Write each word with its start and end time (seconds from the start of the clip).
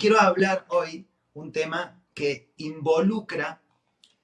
quiero 0.00 0.18
hablar 0.18 0.64
hoy 0.70 1.06
un 1.34 1.52
tema 1.52 2.02
que 2.14 2.54
involucra 2.56 3.62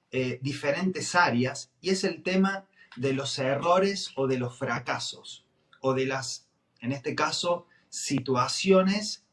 eh, 0.09 0.39
diferentes 0.41 1.13
áreas 1.13 1.71
y 1.81 1.91
es 1.91 2.03
el 2.03 2.23
tema 2.23 2.65
de 2.95 3.13
los 3.13 3.37
errores 3.37 4.11
o 4.15 4.25
de 4.25 4.39
los 4.39 4.57
fracasos 4.57 5.45
o 5.81 5.93
de 5.93 6.07
las, 6.07 6.47
en 6.81 6.91
este 6.91 7.13
caso, 7.13 7.67
situaciones 7.89 9.23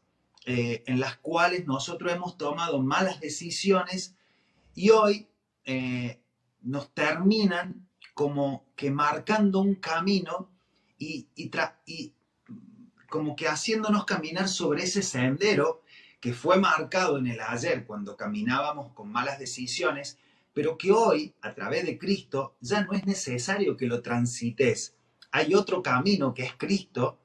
eh, 0.44 0.84
en 0.86 1.00
las 1.00 1.16
cuales 1.16 1.66
nosotros 1.66 2.12
hemos 2.12 2.36
tomado 2.36 2.82
malas 2.82 3.20
decisiones 3.20 4.14
y 4.74 4.90
hoy 4.90 5.26
eh, 5.64 6.20
nos 6.60 6.92
terminan 6.92 7.88
como 8.12 8.66
que 8.76 8.90
marcando 8.90 9.60
un 9.60 9.76
camino 9.76 10.50
y, 10.98 11.26
y, 11.34 11.50
y 11.86 12.12
como 13.08 13.34
que 13.34 13.48
haciéndonos 13.48 14.04
caminar 14.04 14.46
sobre 14.48 14.82
ese 14.84 15.02
sendero 15.02 15.83
que 16.24 16.32
fue 16.32 16.58
marcado 16.58 17.18
en 17.18 17.26
el 17.26 17.38
ayer 17.38 17.84
cuando 17.84 18.16
caminábamos 18.16 18.94
con 18.94 19.12
malas 19.12 19.38
decisiones, 19.38 20.16
pero 20.54 20.78
que 20.78 20.90
hoy, 20.90 21.34
a 21.42 21.52
través 21.52 21.84
de 21.84 21.98
Cristo, 21.98 22.56
ya 22.62 22.82
no 22.82 22.94
es 22.94 23.04
necesario 23.04 23.76
que 23.76 23.84
lo 23.84 24.00
transites. 24.00 24.94
Hay 25.32 25.54
otro 25.54 25.82
camino 25.82 26.32
que 26.32 26.44
es 26.44 26.54
Cristo 26.54 27.18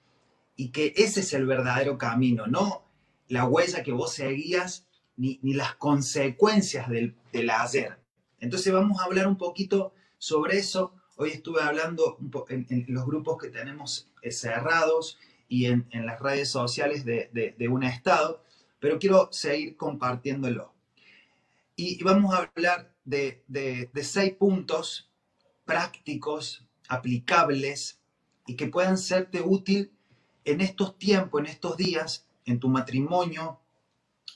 y 0.58 0.72
que 0.72 0.91
ese 0.98 1.22
es 1.22 1.31
el 1.31 1.45
verdadero 1.45 1.98
camino, 1.98 2.45
no 2.45 2.84
la 3.30 3.45
huella 3.45 3.84
que 3.84 3.94
vos 3.94 4.12
seguías 4.12 4.85
ni, 5.16 5.39
ni 5.44 5.53
las 5.53 5.75
consecuencias 5.75 6.89
del, 6.89 7.16
del 7.31 7.52
ayer. 7.52 7.97
Entonces 8.41 8.73
vamos 8.73 9.00
a 9.00 9.05
hablar 9.05 9.27
un 9.27 9.38
poquito 9.38 9.94
sobre 10.17 10.58
eso. 10.58 10.94
Hoy 11.16 11.30
estuve 11.30 11.61
hablando 11.61 12.17
en, 12.50 12.86
los 12.89 13.05
grupos 13.05 13.38
que 13.38 13.47
tenemos 13.47 14.09
eh, 14.22 14.31
cerrados 14.34 15.17
y 15.47 15.67
en, 15.67 15.88
las 15.94 16.20
redes 16.20 16.50
sociales 16.50 17.06
de, 17.06 17.30
de, 17.58 17.67
un 17.69 17.86
estado, 17.86 18.44
pero 18.80 18.99
quiero 18.99 19.30
seguir 19.31 19.75
compartiéndolo. 19.75 20.73
Y, 21.75 22.03
vamos 22.03 22.33
a 22.33 22.49
hablar 22.53 22.94
de, 23.05 23.44
de, 23.47 24.03
seis 24.03 24.33
puntos 24.33 25.09
prácticos, 25.66 26.66
aplicables 26.88 28.00
y 28.45 28.55
que 28.55 28.67
puedan 28.67 28.97
serte 28.97 29.41
útil 29.41 29.91
en 30.44 30.61
estos 30.61 30.97
tiempos, 30.97 31.39
en 31.39 31.47
estos 31.47 31.77
días, 31.77 32.25
en 32.45 32.59
tu 32.59 32.67
matrimonio, 32.67 33.59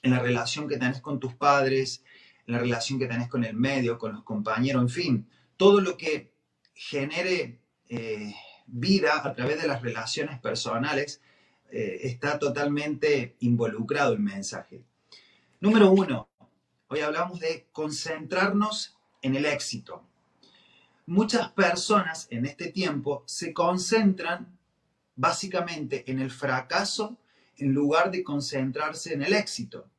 en 0.03 0.11
la 0.11 0.19
relación 0.19 0.67
que 0.67 0.77
tenés 0.77 1.01
con 1.01 1.19
tus 1.19 1.33
padres, 1.33 2.03
en 2.45 2.53
la 2.53 2.59
relación 2.59 2.99
que 2.99 3.07
tenés 3.07 3.27
con 3.27 3.43
el 3.43 3.55
medio, 3.55 3.97
con 3.97 4.13
los 4.13 4.23
compañeros, 4.23 4.81
en 4.81 4.89
fin, 4.89 5.29
todo 5.57 5.81
lo 5.81 5.97
que 5.97 6.31
genere 6.73 7.59
eh, 7.89 8.33
vida 8.67 9.21
a 9.25 9.33
través 9.33 9.61
de 9.61 9.67
las 9.67 9.81
relaciones 9.81 10.39
personales 10.39 11.21
eh, 11.71 11.99
está 12.03 12.39
totalmente 12.39 13.35
involucrado 13.39 14.13
el 14.13 14.19
mensaje. 14.19 14.83
Número 15.59 15.91
uno, 15.91 16.29
hoy 16.87 16.99
hablamos 16.99 17.39
de 17.39 17.67
concentrarnos 17.71 18.97
en 19.21 19.35
el 19.35 19.45
éxito. 19.45 20.03
Muchas 21.05 21.51
personas 21.51 22.27
en 22.29 22.45
este 22.45 22.71
tiempo 22.71 23.23
se 23.25 23.53
concentran 23.53 24.57
básicamente 25.15 26.09
en 26.09 26.19
el 26.19 26.31
fracaso 26.31 27.17
en 27.57 27.73
lugar 27.73 28.11
de 28.11 28.23
concentrarse 28.23 29.13
en 29.13 29.23
el 29.23 29.33
éxito. 29.33 29.89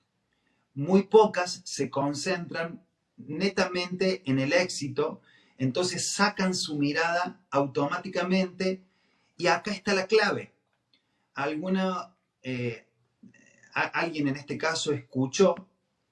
Muy 0.74 1.04
pocas 1.04 1.62
se 1.64 1.90
concentran 1.90 2.84
netamente 3.16 4.22
en 4.26 4.38
el 4.38 4.52
éxito 4.52 5.20
entonces 5.58 6.12
sacan 6.12 6.54
su 6.54 6.76
mirada 6.76 7.40
automáticamente 7.50 8.82
y 9.36 9.46
acá 9.46 9.72
está 9.72 9.94
la 9.94 10.06
clave. 10.06 10.53
Alguna, 11.34 12.16
eh, 12.42 12.86
alguien 13.72 14.28
en 14.28 14.36
este 14.36 14.56
caso 14.56 14.92
escuchó 14.92 15.54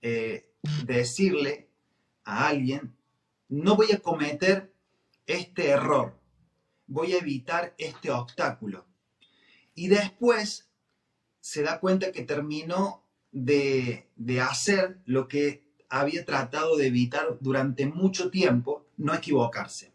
eh, 0.00 0.50
decirle 0.84 1.68
a 2.24 2.48
alguien, 2.48 2.96
no 3.48 3.76
voy 3.76 3.92
a 3.92 3.98
cometer 3.98 4.72
este 5.26 5.68
error, 5.68 6.18
voy 6.86 7.12
a 7.12 7.18
evitar 7.18 7.74
este 7.78 8.10
obstáculo. 8.10 8.86
Y 9.74 9.88
después 9.88 10.68
se 11.40 11.62
da 11.62 11.80
cuenta 11.80 12.12
que 12.12 12.22
terminó 12.22 13.04
de, 13.30 14.08
de 14.16 14.40
hacer 14.40 14.98
lo 15.06 15.28
que 15.28 15.64
había 15.88 16.24
tratado 16.24 16.76
de 16.76 16.86
evitar 16.86 17.38
durante 17.40 17.86
mucho 17.86 18.30
tiempo 18.30 18.86
no 18.96 19.14
equivocarse. 19.14 19.92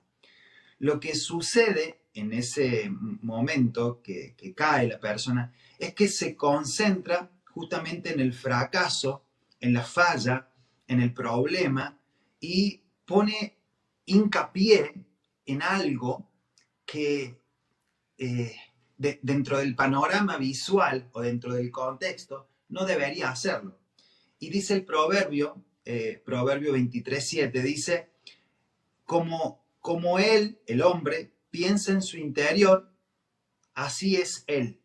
Lo 0.80 1.00
que 1.00 1.16
sucede 1.16 2.02
en 2.20 2.34
ese 2.34 2.90
momento 2.90 4.02
que, 4.02 4.36
cae 4.56 4.88
la 4.88 5.00
persona 5.00 5.54
es 5.78 5.94
que 5.94 6.08
se 6.08 6.36
concentra 6.36 7.32
justamente 7.46 8.12
en 8.14 8.20
el 8.20 8.34
fracaso, 8.34 9.26
en 9.60 9.74
la 9.74 9.84
falla, 9.84 10.50
en 10.88 11.02
el 11.02 11.14
problema 11.14 12.00
y 12.40 12.82
pone 13.06 13.58
hincapié 14.06 15.06
en 15.46 15.62
algo 15.62 16.30
que 16.86 17.40
eh, 18.18 18.56
de, 18.98 19.20
dentro 19.22 19.60
del 19.60 19.76
panorama 19.76 20.38
visual 20.38 21.10
o 21.14 21.22
dentro 21.22 21.54
del 21.54 21.72
contexto 21.72 22.50
no 22.70 22.86
debería 22.86 23.30
hacerlo. 23.30 23.80
Y 24.40 24.50
dice 24.50 24.74
el 24.74 24.86
proverbio 24.86 25.64
eh, 25.90 26.22
Proverbio 26.26 26.76
23.7, 26.76 27.50
dice, 27.62 28.10
como, 29.06 29.64
como 29.80 30.20
él, 30.20 30.60
el 30.68 30.82
hombre, 30.82 31.32
piensa 31.50 31.91
en 31.91 32.02
su 32.02 32.18
interior, 32.18 32.91
así 33.74 34.16
es 34.16 34.44
él. 34.47 34.80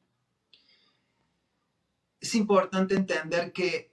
Es 2.21 2.35
importante 2.35 2.95
entender 2.95 3.53
que 3.53 3.93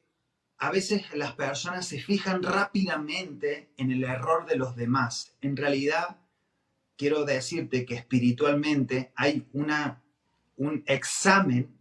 a 0.57 0.71
veces 0.71 1.03
las 1.13 1.33
personas 1.33 1.87
se 1.87 1.99
fijan 1.99 2.43
rápidamente 2.43 3.71
en 3.77 3.91
el 3.91 4.03
error 4.03 4.45
de 4.45 4.57
los 4.57 4.75
demás. 4.75 5.33
En 5.41 5.55
realidad, 5.55 6.19
quiero 6.97 7.23
decirte 7.23 7.85
que 7.85 7.95
espiritualmente 7.95 9.13
hay 9.15 9.47
una, 9.53 10.03
un 10.57 10.83
examen 10.85 11.79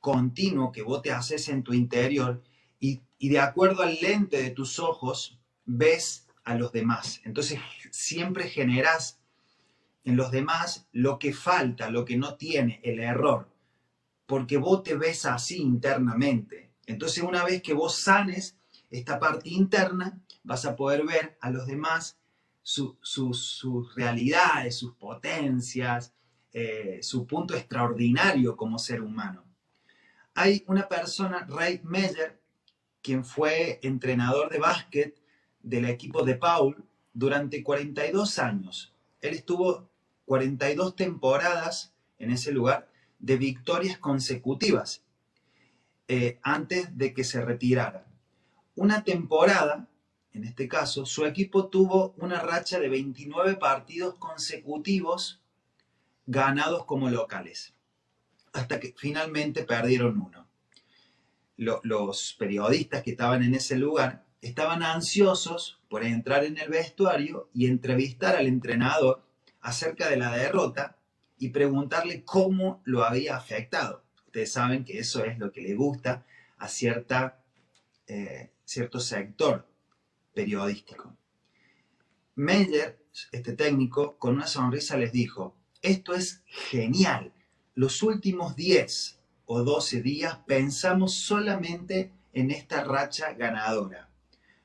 continuo 0.00 0.72
que 0.72 0.82
vos 0.82 1.00
te 1.00 1.12
haces 1.12 1.48
en 1.48 1.62
tu 1.62 1.72
interior 1.72 2.42
y, 2.80 3.02
y 3.18 3.28
de 3.28 3.38
acuerdo 3.38 3.82
al 3.82 3.98
lente 4.00 4.42
de 4.42 4.50
tus 4.50 4.80
ojos 4.80 5.38
ves 5.64 6.26
a 6.42 6.56
los 6.56 6.72
demás. 6.72 7.20
Entonces 7.24 7.60
siempre 7.92 8.48
generas 8.48 9.20
en 10.08 10.16
los 10.16 10.30
demás 10.30 10.88
lo 10.92 11.18
que 11.18 11.34
falta, 11.34 11.90
lo 11.90 12.06
que 12.06 12.16
no 12.16 12.36
tiene, 12.36 12.80
el 12.82 12.98
error, 12.98 13.46
porque 14.24 14.56
vos 14.56 14.82
te 14.82 14.96
ves 14.96 15.26
así 15.26 15.58
internamente. 15.58 16.70
Entonces 16.86 17.22
una 17.22 17.44
vez 17.44 17.60
que 17.60 17.74
vos 17.74 17.94
sanes 17.94 18.56
esta 18.88 19.20
parte 19.20 19.50
interna, 19.50 20.18
vas 20.42 20.64
a 20.64 20.76
poder 20.76 21.04
ver 21.04 21.36
a 21.42 21.50
los 21.50 21.66
demás 21.66 22.18
su, 22.62 22.96
su, 23.02 23.34
sus 23.34 23.94
realidades, 23.94 24.78
sus 24.78 24.94
potencias, 24.94 26.14
eh, 26.54 27.00
su 27.02 27.26
punto 27.26 27.54
extraordinario 27.54 28.56
como 28.56 28.78
ser 28.78 29.02
humano. 29.02 29.44
Hay 30.34 30.64
una 30.68 30.88
persona, 30.88 31.46
Ray 31.50 31.82
Meyer, 31.84 32.40
quien 33.02 33.26
fue 33.26 33.78
entrenador 33.82 34.48
de 34.48 34.58
básquet 34.58 35.20
del 35.62 35.84
equipo 35.84 36.24
de 36.24 36.36
Paul 36.36 36.82
durante 37.12 37.62
42 37.62 38.38
años. 38.38 38.94
Él 39.20 39.34
estuvo 39.34 39.90
42 40.28 40.94
temporadas 40.94 41.92
en 42.20 42.30
ese 42.30 42.52
lugar 42.52 42.88
de 43.18 43.36
victorias 43.36 43.98
consecutivas 43.98 45.02
eh, 46.06 46.38
antes 46.42 46.96
de 46.96 47.12
que 47.12 47.24
se 47.24 47.44
retirara. 47.44 48.06
Una 48.76 49.02
temporada, 49.02 49.88
en 50.32 50.44
este 50.44 50.68
caso, 50.68 51.04
su 51.04 51.26
equipo 51.26 51.66
tuvo 51.66 52.14
una 52.18 52.38
racha 52.40 52.78
de 52.78 52.88
29 52.88 53.56
partidos 53.56 54.14
consecutivos 54.14 55.40
ganados 56.26 56.84
como 56.84 57.10
locales, 57.10 57.74
hasta 58.52 58.78
que 58.78 58.94
finalmente 58.96 59.64
perdieron 59.64 60.20
uno 60.20 60.48
lo, 61.58 61.80
los 61.82 62.34
periodistas 62.38 63.02
que 63.02 63.10
estaban 63.10 63.42
en 63.42 63.54
ese 63.54 63.76
lugar 63.76 64.24
estaban 64.40 64.82
ansiosos 64.82 65.80
por 65.90 66.04
entrar 66.04 66.44
en 66.44 66.56
el 66.56 66.68
vestuario 66.68 67.50
y 67.52 67.66
entrevistar 67.66 68.36
al 68.36 68.46
entrenador 68.46 69.27
acerca 69.60 70.08
de 70.08 70.16
la 70.16 70.36
derrota 70.36 70.98
y 71.38 71.50
preguntarle 71.50 72.24
cómo 72.24 72.82
lo 72.84 73.04
había 73.04 73.36
afectado. 73.36 74.04
Ustedes 74.26 74.52
saben 74.52 74.84
que 74.84 74.98
eso 74.98 75.24
es 75.24 75.38
lo 75.38 75.52
que 75.52 75.62
le 75.62 75.74
gusta 75.74 76.24
a 76.58 76.68
cierta, 76.68 77.40
eh, 78.06 78.50
cierto 78.64 79.00
sector 79.00 79.66
periodístico. 80.34 81.16
Meyer, 82.34 82.98
este 83.32 83.54
técnico, 83.54 84.16
con 84.18 84.34
una 84.34 84.46
sonrisa 84.46 84.96
les 84.96 85.12
dijo, 85.12 85.56
esto 85.82 86.14
es 86.14 86.42
genial, 86.46 87.32
los 87.74 88.02
últimos 88.02 88.56
10 88.56 89.18
o 89.46 89.62
12 89.62 90.02
días 90.02 90.38
pensamos 90.46 91.14
solamente 91.14 92.12
en 92.32 92.50
esta 92.50 92.84
racha 92.84 93.32
ganadora. 93.32 94.08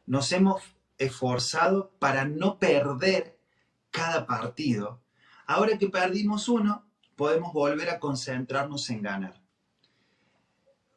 Nos 0.05 0.31
hemos 0.31 0.61
esforzado 0.97 1.91
para 1.99 2.25
no 2.25 2.59
perder 2.59 3.32
cada 3.93 4.25
partido. 4.25 5.01
Ahora 5.45 5.77
que 5.77 5.87
perdimos 5.87 6.49
uno, 6.49 6.85
podemos 7.15 7.53
volver 7.53 7.89
a 7.91 7.99
concentrarnos 7.99 8.89
en 8.89 9.03
ganar. 9.03 9.41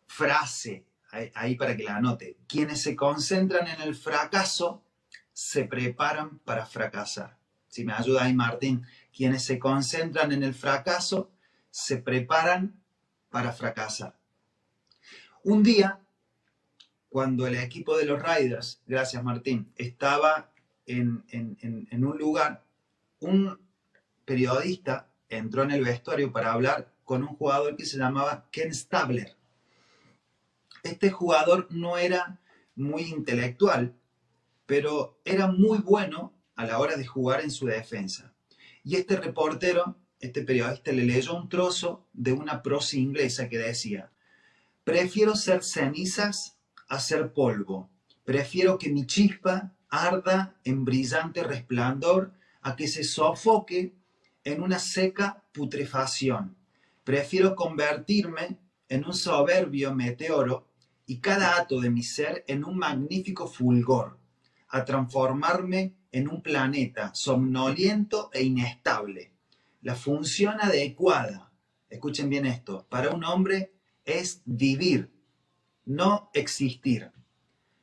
Frase 0.07 0.87
ahí, 1.35 1.55
para 1.57 1.77
que 1.77 1.85
la 1.85 1.97
anote. 1.97 2.39
Quienes 2.49 2.81
se 2.81 2.97
concentran 2.97 3.69
en 3.69 3.83
el 3.83 3.95
fracaso 3.95 4.83
se 5.33 5.65
preparan 5.65 6.39
para 6.39 6.65
fracasar. 6.65 7.37
Si 7.69 7.85
me 7.85 7.93
ayuda 7.93 8.25
ahí 8.25 8.35
Martín, 8.35 8.87
quienes 9.15 9.45
se 9.45 9.59
concentran 9.59 10.33
en 10.33 10.43
el 10.43 10.55
fracaso 10.55 11.31
se 11.71 11.99
preparan 11.99 12.81
para 13.29 13.53
fracasar. 13.53 14.19
Un 15.43 15.63
día, 15.63 16.01
cuando 17.11 17.47
el 17.47 17.57
equipo 17.57 17.97
de 17.99 18.07
los 18.07 18.23
Riders, 18.23 18.81
gracias 18.87 19.23
Martín, 19.23 19.71
estaba 19.77 20.51
en, 20.87 21.25
en 21.29 22.05
un 22.05 22.17
lugar, 22.17 22.66
un 23.21 23.59
periodista 24.25 25.09
entró 25.29 25.63
en 25.63 25.71
el 25.73 25.85
vestuario 25.85 26.33
para 26.33 26.53
hablar 26.53 26.93
con 27.05 27.23
un 27.23 27.37
jugador 27.37 27.77
que 27.77 27.87
se 27.87 27.99
llamaba 27.99 28.49
Ken 28.51 28.75
Stabler 28.75 29.37
este 30.87 31.11
jugador 31.11 31.67
no 31.71 31.99
era 31.99 32.41
muy 32.75 33.03
intelectual, 33.03 33.95
pero 34.67 35.19
era 35.25 35.47
muy 35.49 35.79
bueno 35.79 36.33
a 36.55 36.65
la 36.65 36.79
hora 36.79 36.97
de 36.97 37.07
jugar 37.07 37.43
en 37.43 37.51
su 37.51 37.67
defensa. 37.67 38.33
Y 38.85 38.97
este 38.97 39.17
reportero, 39.17 39.97
este 40.21 40.43
periodista, 40.43 40.93
le 40.93 41.05
leyó 41.05 41.37
un 41.37 41.49
trozo 41.49 42.07
de 42.13 42.33
una 42.33 42.63
prosa 42.63 42.97
inglesa 42.97 43.49
que 43.49 43.59
decía, 43.59 44.11
prefiero 44.85 45.35
ser 45.35 45.65
cenizas 45.65 46.57
a 46.89 47.01
ser 47.01 47.33
polvo, 47.33 47.91
prefiero 48.25 48.79
que 48.79 48.91
mi 48.91 49.07
chispa 49.07 49.73
arda 49.89 50.57
en 50.65 50.85
brillante 50.85 51.43
resplandor 51.43 52.33
a 52.67 52.75
que 52.75 52.89
se 52.89 53.05
sofoque 53.05 53.95
en 54.43 54.61
una 54.61 54.81
seca 54.81 55.45
putrefacción. 55.53 56.57
Prefiero 57.05 57.55
convertirme 57.55 58.59
en 58.89 59.05
un 59.05 59.15
soberbio 59.15 59.95
meteoro 59.95 60.67
y 61.07 61.21
cada 61.21 61.59
ato 61.59 61.81
de 61.81 61.91
mi 61.91 62.03
ser 62.03 62.45
en 62.49 62.65
un 62.65 62.77
magnífico 62.77 63.47
fulgor, 63.47 64.19
a 64.71 64.85
transformarme 64.85 65.95
en 66.11 66.27
un 66.29 66.43
planeta 66.43 67.15
somnoliento 67.15 68.31
e 68.33 68.43
inestable. 68.43 69.31
La 69.83 69.95
función 69.95 70.57
adecuada, 70.61 71.53
escuchen 71.89 72.29
bien 72.29 72.47
esto, 72.47 72.85
para 72.89 73.11
un 73.11 73.23
hombre 73.23 73.75
es 74.05 74.43
vivir, 74.45 75.13
no 75.85 76.31
existir. 76.35 77.13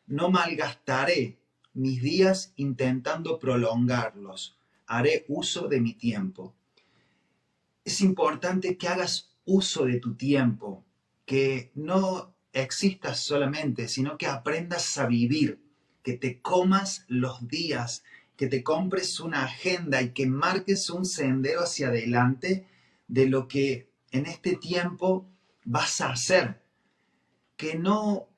No 0.07 0.29
malgastaré 0.29 1.39
mis 1.73 2.01
días 2.01 2.51
intentando 2.57 3.39
prolongarlos. 3.39 4.57
Haré 4.87 5.25
uso 5.27 5.67
de 5.67 5.81
mi 5.81 5.93
tiempo. 5.93 6.53
Es 7.85 8.01
importante 8.01 8.77
que 8.77 8.87
hagas 8.87 9.33
uso 9.45 9.85
de 9.85 9.99
tu 9.99 10.15
tiempo, 10.15 10.85
que 11.25 11.71
no 11.75 12.33
existas 12.53 13.19
solamente, 13.19 13.87
sino 13.87 14.17
que 14.17 14.27
aprendas 14.27 14.97
a 14.97 15.07
vivir, 15.07 15.59
que 16.01 16.13
te 16.13 16.41
comas 16.41 17.05
los 17.07 17.47
días, 17.47 18.03
que 18.35 18.47
te 18.47 18.63
compres 18.63 19.19
una 19.19 19.45
agenda 19.45 20.01
y 20.01 20.11
que 20.11 20.27
marques 20.27 20.89
un 20.89 21.05
sendero 21.05 21.61
hacia 21.61 21.87
adelante 21.87 22.67
de 23.07 23.27
lo 23.27 23.47
que 23.47 23.89
en 24.11 24.25
este 24.25 24.55
tiempo 24.55 25.29
vas 25.65 26.01
a 26.01 26.11
hacer. 26.11 26.61
Que 27.57 27.75
no 27.75 28.29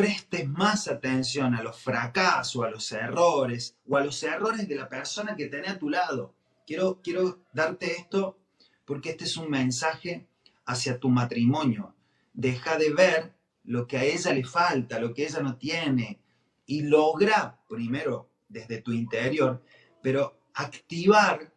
prestes 0.00 0.48
más 0.48 0.88
atención 0.88 1.54
a 1.54 1.62
los 1.62 1.78
fracasos, 1.78 2.64
a 2.64 2.70
los 2.70 2.90
errores 2.90 3.76
o 3.86 3.98
a 3.98 4.02
los 4.02 4.22
errores 4.22 4.66
de 4.66 4.74
la 4.74 4.88
persona 4.88 5.36
que 5.36 5.48
tenés 5.48 5.72
a 5.72 5.78
tu 5.78 5.90
lado. 5.90 6.34
Quiero, 6.66 7.02
quiero 7.02 7.42
darte 7.52 7.92
esto 7.98 8.38
porque 8.86 9.10
este 9.10 9.24
es 9.24 9.36
un 9.36 9.50
mensaje 9.50 10.26
hacia 10.64 10.98
tu 10.98 11.10
matrimonio. 11.10 11.94
Deja 12.32 12.78
de 12.78 12.94
ver 12.94 13.34
lo 13.64 13.86
que 13.86 13.98
a 13.98 14.04
ella 14.04 14.32
le 14.32 14.42
falta, 14.42 14.98
lo 14.98 15.12
que 15.12 15.24
ella 15.24 15.40
no 15.40 15.58
tiene, 15.58 16.18
y 16.64 16.80
logra, 16.80 17.60
primero 17.68 18.30
desde 18.48 18.80
tu 18.80 18.92
interior, 18.92 19.62
pero 20.02 20.40
activar 20.54 21.52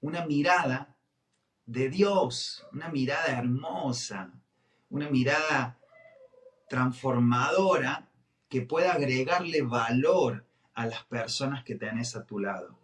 una 0.00 0.26
mirada 0.26 0.96
de 1.66 1.88
Dios, 1.88 2.66
una 2.72 2.88
mirada 2.88 3.26
hermosa, 3.26 4.32
una 4.90 5.08
mirada 5.08 5.78
transformadora 6.68 8.10
que 8.48 8.62
pueda 8.62 8.92
agregarle 8.92 9.62
valor 9.62 10.46
a 10.74 10.86
las 10.86 11.04
personas 11.04 11.64
que 11.64 11.74
tenés 11.74 12.16
a 12.16 12.24
tu 12.24 12.38
lado. 12.38 12.78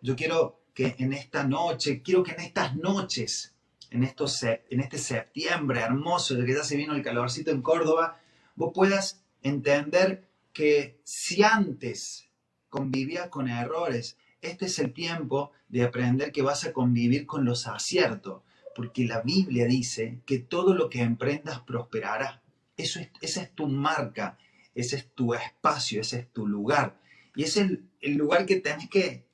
Yo 0.00 0.16
quiero 0.16 0.60
que 0.74 0.94
en 0.98 1.12
esta 1.12 1.44
noche, 1.44 2.02
quiero 2.02 2.22
que 2.22 2.32
en 2.32 2.40
estas 2.40 2.76
noches 2.76 3.54
en, 3.90 4.04
estos, 4.04 4.42
en 4.42 4.80
este 4.80 4.98
septiembre 4.98 5.80
hermoso, 5.80 6.34
de 6.34 6.44
que 6.44 6.54
ya 6.54 6.64
se 6.64 6.76
vino 6.76 6.94
el 6.94 7.02
calorcito 7.02 7.50
en 7.50 7.62
Córdoba, 7.62 8.20
vos 8.54 8.72
puedas 8.74 9.22
entender 9.42 10.28
que 10.52 11.00
si 11.04 11.42
antes 11.42 12.28
convivías 12.68 13.28
con 13.28 13.48
errores, 13.48 14.16
este 14.40 14.66
es 14.66 14.78
el 14.78 14.92
tiempo 14.92 15.52
de 15.68 15.84
aprender 15.84 16.32
que 16.32 16.42
vas 16.42 16.64
a 16.64 16.72
convivir 16.72 17.26
con 17.26 17.44
los 17.44 17.66
aciertos, 17.66 18.42
porque 18.74 19.06
la 19.06 19.22
Biblia 19.22 19.66
dice 19.66 20.20
que 20.26 20.38
todo 20.38 20.74
lo 20.74 20.88
que 20.88 21.02
emprendas 21.02 21.60
prosperará. 21.60 22.42
Eso 22.78 23.00
es, 23.00 23.10
esa 23.20 23.42
es 23.42 23.54
tu 23.54 23.68
marca, 23.68 24.38
ese 24.74 24.96
es 24.96 25.14
tu 25.14 25.34
espacio, 25.34 26.00
ese 26.00 26.20
es 26.20 26.32
tu 26.32 26.46
lugar. 26.46 26.98
Y 27.34 27.42
es 27.42 27.58
el, 27.58 27.90
el 28.00 28.14
lugar 28.14 28.46
que 28.46 28.56
tenés 28.56 28.88
que 28.88 29.28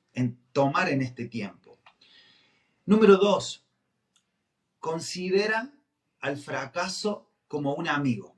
tomar 0.51 0.89
en 0.89 1.01
este 1.01 1.25
tiempo. 1.25 1.79
Número 2.85 3.17
dos, 3.17 3.63
considera 4.79 5.71
al 6.19 6.37
fracaso 6.37 7.29
como 7.47 7.75
un 7.75 7.87
amigo. 7.87 8.35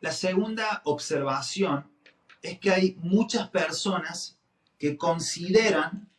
La 0.00 0.12
segunda 0.12 0.82
observación 0.84 1.90
es 2.42 2.58
que 2.58 2.70
hay 2.70 2.96
muchas 3.00 3.48
personas 3.50 4.38
que 4.78 4.96
consideran 4.96 6.10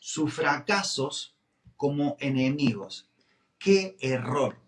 sus 0.00 0.34
fracasos 0.34 1.36
como 1.76 2.16
enemigos. 2.18 3.08
¡Qué 3.58 3.96
error! 4.00 4.67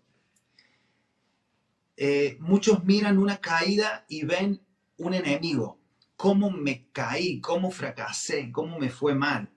Eh, 2.03 2.37
muchos 2.39 2.83
miran 2.83 3.19
una 3.19 3.37
caída 3.37 4.07
y 4.09 4.25
ven 4.25 4.59
un 4.97 5.13
enemigo. 5.13 5.79
¿Cómo 6.15 6.49
me 6.49 6.87
caí? 6.91 7.39
¿Cómo 7.39 7.69
fracasé? 7.69 8.51
¿Cómo 8.51 8.79
me 8.79 8.89
fue 8.89 9.13
mal? 9.13 9.51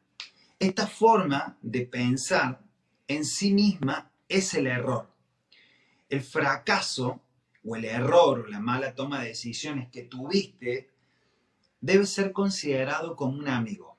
Esta 0.59 0.87
forma 0.87 1.57
de 1.63 1.87
pensar 1.87 2.61
en 3.09 3.25
sí 3.25 3.55
misma 3.55 4.11
es 4.29 4.53
el 4.53 4.67
error. 4.67 5.11
El 6.11 6.21
fracaso 6.21 7.23
o 7.65 7.77
el 7.77 7.87
error 7.87 8.41
o 8.41 8.47
la 8.47 8.61
mala 8.61 8.95
toma 8.95 9.23
de 9.23 9.29
decisiones 9.29 9.89
que 9.89 10.03
tuviste 10.03 10.91
debe 11.81 12.05
ser 12.05 12.31
considerado 12.33 13.17
como 13.17 13.39
un 13.39 13.49
amigo. 13.49 13.97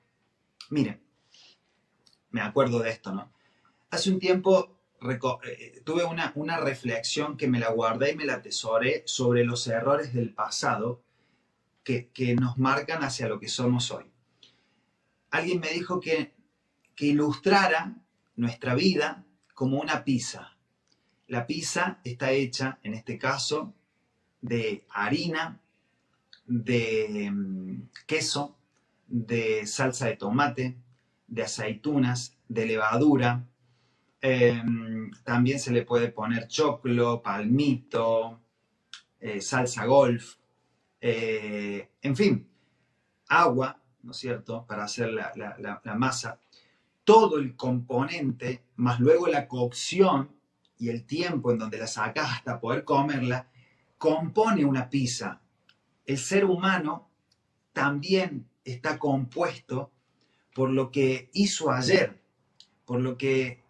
Miren, 0.70 1.02
me 2.30 2.42
acuerdo 2.42 2.78
de 2.78 2.90
esto, 2.90 3.12
¿no? 3.12 3.28
Hace 3.90 4.08
un 4.12 4.20
tiempo 4.20 4.75
tuve 5.84 6.04
una, 6.04 6.32
una 6.34 6.58
reflexión 6.58 7.36
que 7.36 7.48
me 7.48 7.58
la 7.58 7.70
guardé 7.70 8.12
y 8.12 8.16
me 8.16 8.24
la 8.24 8.34
atesoré 8.34 9.02
sobre 9.06 9.44
los 9.44 9.66
errores 9.66 10.12
del 10.14 10.32
pasado 10.32 11.02
que, 11.84 12.08
que 12.08 12.34
nos 12.34 12.58
marcan 12.58 13.04
hacia 13.04 13.28
lo 13.28 13.38
que 13.38 13.48
somos 13.48 13.90
hoy. 13.90 14.04
Alguien 15.30 15.60
me 15.60 15.70
dijo 15.70 16.00
que, 16.00 16.34
que 16.94 17.06
ilustrara 17.06 17.94
nuestra 18.36 18.74
vida 18.74 19.24
como 19.54 19.80
una 19.80 20.04
pizza. 20.04 20.56
La 21.28 21.46
pizza 21.46 22.00
está 22.04 22.30
hecha, 22.32 22.78
en 22.82 22.94
este 22.94 23.18
caso, 23.18 23.74
de 24.40 24.84
harina, 24.90 25.60
de 26.46 27.30
mm, 27.32 27.88
queso, 28.06 28.56
de 29.08 29.66
salsa 29.66 30.06
de 30.06 30.16
tomate, 30.16 30.76
de 31.26 31.42
aceitunas, 31.42 32.36
de 32.48 32.66
levadura. 32.66 33.44
Em, 34.20 35.10
también 35.24 35.60
se 35.60 35.72
le 35.72 35.82
puede 35.82 36.08
poner 36.08 36.48
choclo, 36.48 37.22
palmito, 37.22 38.40
eh, 39.20 39.40
salsa 39.40 39.84
golf, 39.84 40.36
eh, 41.00 41.90
en 42.02 42.16
fin, 42.16 42.48
agua, 43.28 43.80
¿no 44.02 44.12
es 44.12 44.16
cierto?, 44.16 44.64
para 44.66 44.84
hacer 44.84 45.12
la 45.12 45.96
masa 45.96 46.38
todo 47.06 47.38
el 47.38 47.54
componente, 47.54 48.64
más 48.74 48.98
luego 48.98 49.28
la 49.28 49.46
cocción 49.46 50.28
y 50.76 50.88
el 50.88 51.06
tiempo 51.06 51.52
en 51.52 51.58
donde 51.58 51.78
la 51.78 51.86
sacas 51.86 52.32
hasta 52.32 52.58
poder 52.58 52.82
comerla, 52.82 53.48
compone 53.96 54.64
una 54.64 54.90
pizza. 54.90 55.40
El 56.04 56.18
ser 56.18 56.44
humano 56.44 57.08
también 57.72 58.48
está 58.64 58.98
compuesto 58.98 59.92
por 60.52 60.70
lo 60.70 60.90
que 60.90 61.30
hizo 61.32 61.70
ayer, 61.70 62.20
por 62.84 63.00
lo 63.00 63.16
que 63.16 63.62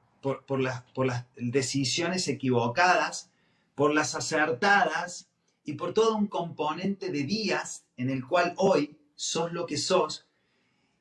por, 0.46 0.60
las, 0.60 0.82
por 0.92 1.06
las 1.06 1.26
decisiones 1.36 2.28
equivocadas, 2.28 3.30
por 3.74 3.94
las 3.94 4.14
acertadas 4.14 5.28
y 5.64 5.74
por 5.74 5.92
todo 5.92 6.16
un 6.16 6.26
componente 6.26 7.10
de 7.10 7.24
días 7.24 7.84
en 7.96 8.10
el 8.10 8.26
cual 8.26 8.54
hoy 8.56 8.98
sos 9.14 9.52
lo 9.52 9.66
que 9.66 9.76
sos 9.76 10.26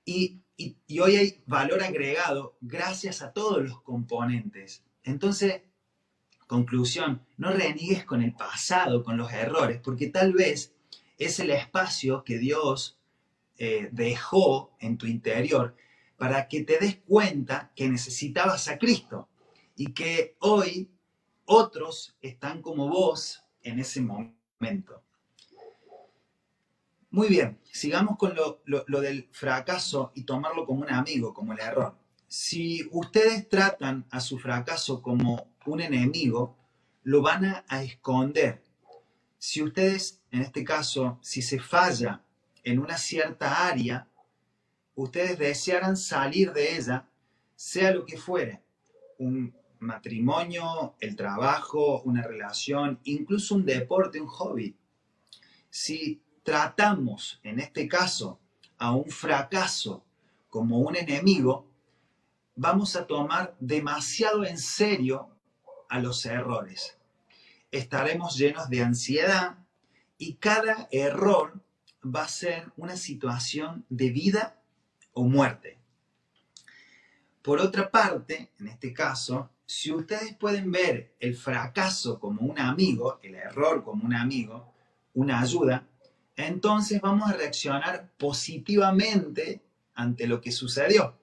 y 0.05 0.41
y, 0.57 0.99
hoy 0.99 1.17
hay 1.17 1.43
valor 1.45 1.83
agregado 1.83 2.57
gracias 2.61 3.21
a 3.21 3.33
todos 3.33 3.61
los 3.61 3.81
componentes. 3.81 4.83
Entonces, 5.03 5.61
Conclusión, 6.47 7.25
no 7.37 7.51
reniegues 7.51 8.05
con 8.05 8.21
el 8.21 8.35
pasado, 8.35 9.03
con 9.03 9.17
los 9.17 9.33
errores, 9.33 9.81
porque 9.83 10.09
tal 10.09 10.31
vez 10.33 10.75
es 11.17 11.39
el 11.39 11.49
espacio 11.49 12.23
que 12.23 12.37
Dios 12.37 12.99
eh, 13.57 13.89
dejó 13.91 14.71
en 14.79 14.99
tu 14.99 15.07
interior 15.07 15.75
para 16.17 16.47
que 16.47 16.63
te 16.63 16.79
des 16.79 16.97
cuenta 17.07 17.71
que 17.75 17.89
necesitabas 17.89 18.67
a 18.67 18.77
Cristo 18.77 19.29
y 19.75 19.93
que 19.93 20.35
hoy 20.39 20.89
otros 21.45 22.17
están 22.21 22.61
como 22.61 22.89
vos 22.89 23.43
en 23.61 23.79
ese 23.79 24.01
momento. 24.01 25.03
Muy 27.15 27.29
bien, 27.29 27.59
sigamos 27.71 28.17
con 28.17 28.35
lo, 28.35 29.01
del 29.01 29.29
fracaso 29.31 30.11
y 30.15 30.23
tomarlo 30.23 30.65
como 30.65 30.81
un 30.81 30.91
amigo, 30.91 31.33
como 31.33 31.53
el 31.53 31.59
error. 31.59 31.97
Si 32.27 32.87
ustedes 32.91 33.47
tratan 33.47 34.05
a 34.11 34.19
su 34.19 34.37
fracaso 34.37 35.01
como 35.01 35.47
un 35.65 35.79
enemigo, 35.79 36.57
lo 37.03 37.21
van 37.21 37.45
a, 37.45 37.83
esconder. 37.83 38.63
Si 39.37 39.63
ustedes, 39.63 40.21
en 40.31 40.41
este 40.41 40.65
caso, 40.65 41.17
si 41.21 41.41
se 41.41 41.59
falla 41.59 42.21
en 42.63 42.79
una 42.79 42.97
cierta 42.97 43.65
área, 43.65 44.09
ustedes 44.95 45.37
desearan 45.37 45.97
salir 45.97 46.53
de 46.53 46.77
ella, 46.77 47.07
sea 47.55 47.91
lo 47.91 48.05
que 48.05 48.17
fuere, 48.17 48.61
un 49.17 49.53
matrimonio, 49.79 50.95
el 50.99 51.15
trabajo, 51.15 52.01
una 52.01 52.23
relación, 52.23 52.99
incluso 53.03 53.55
un 53.55 53.65
deporte, 53.65 54.19
un 54.19 54.27
hobby. 54.27 54.75
Si 55.69 56.21
tratamos, 56.43 57.39
en 57.43 57.59
este 57.59 57.87
caso, 57.87 58.39
a 58.77 58.93
un 58.93 59.09
fracaso 59.09 60.03
como 60.49 60.79
un 60.79 60.95
enemigo, 60.95 61.67
vamos 62.55 62.95
a 62.95 63.05
tomar 63.05 63.55
demasiado 63.59 64.45
en 64.45 64.57
serio 64.57 65.29
a 65.89 65.99
los 65.99 66.25
errores. 66.25 66.97
Estaremos 67.71 68.37
llenos 68.37 68.69
de 68.69 68.81
ansiedad 68.81 69.57
y 70.17 70.35
cada 70.35 70.87
error 70.91 71.61
va 72.03 72.23
a 72.23 72.29
ser 72.29 72.71
una 72.77 72.95
situación 72.95 73.85
de 73.89 74.09
vida 74.11 74.61
o 75.15 75.23
muerte. 75.23 75.79
Por 77.41 77.59
otra 77.59 77.89
parte, 77.89 78.51
en 78.59 78.67
este 78.67 78.93
caso, 78.93 79.49
si 79.65 79.91
ustedes 79.91 80.35
pueden 80.35 80.71
ver 80.71 81.15
el 81.19 81.35
fracaso 81.35 82.19
como 82.19 82.41
un 82.41 82.59
amigo, 82.59 83.19
el 83.23 83.35
error 83.35 83.83
como 83.83 84.05
un 84.05 84.13
amigo, 84.13 84.73
una 85.13 85.41
ayuda, 85.41 85.87
entonces 86.35 87.01
vamos 87.01 87.29
a 87.29 87.33
reaccionar 87.33 88.11
positivamente 88.17 89.61
ante 89.93 90.27
lo 90.27 90.41
que 90.41 90.51
sucedió. 90.51 91.17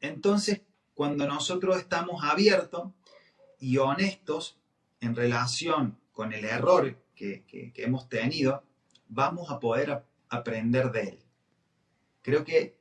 Entonces, 0.00 0.62
cuando 0.94 1.26
nosotros 1.26 1.76
estamos 1.78 2.24
abiertos 2.24 2.90
y 3.58 3.78
honestos 3.78 4.58
en 5.00 5.14
relación 5.14 5.98
con 6.12 6.32
el 6.32 6.44
error 6.44 6.96
que, 7.14 7.72
hemos 7.76 8.08
tenido, 8.08 8.62
vamos 9.08 9.50
a 9.50 9.60
poder 9.60 10.04
aprender 10.28 10.90
de 10.92 11.02
él. 11.02 11.23
Creo 12.24 12.42
que, 12.42 12.80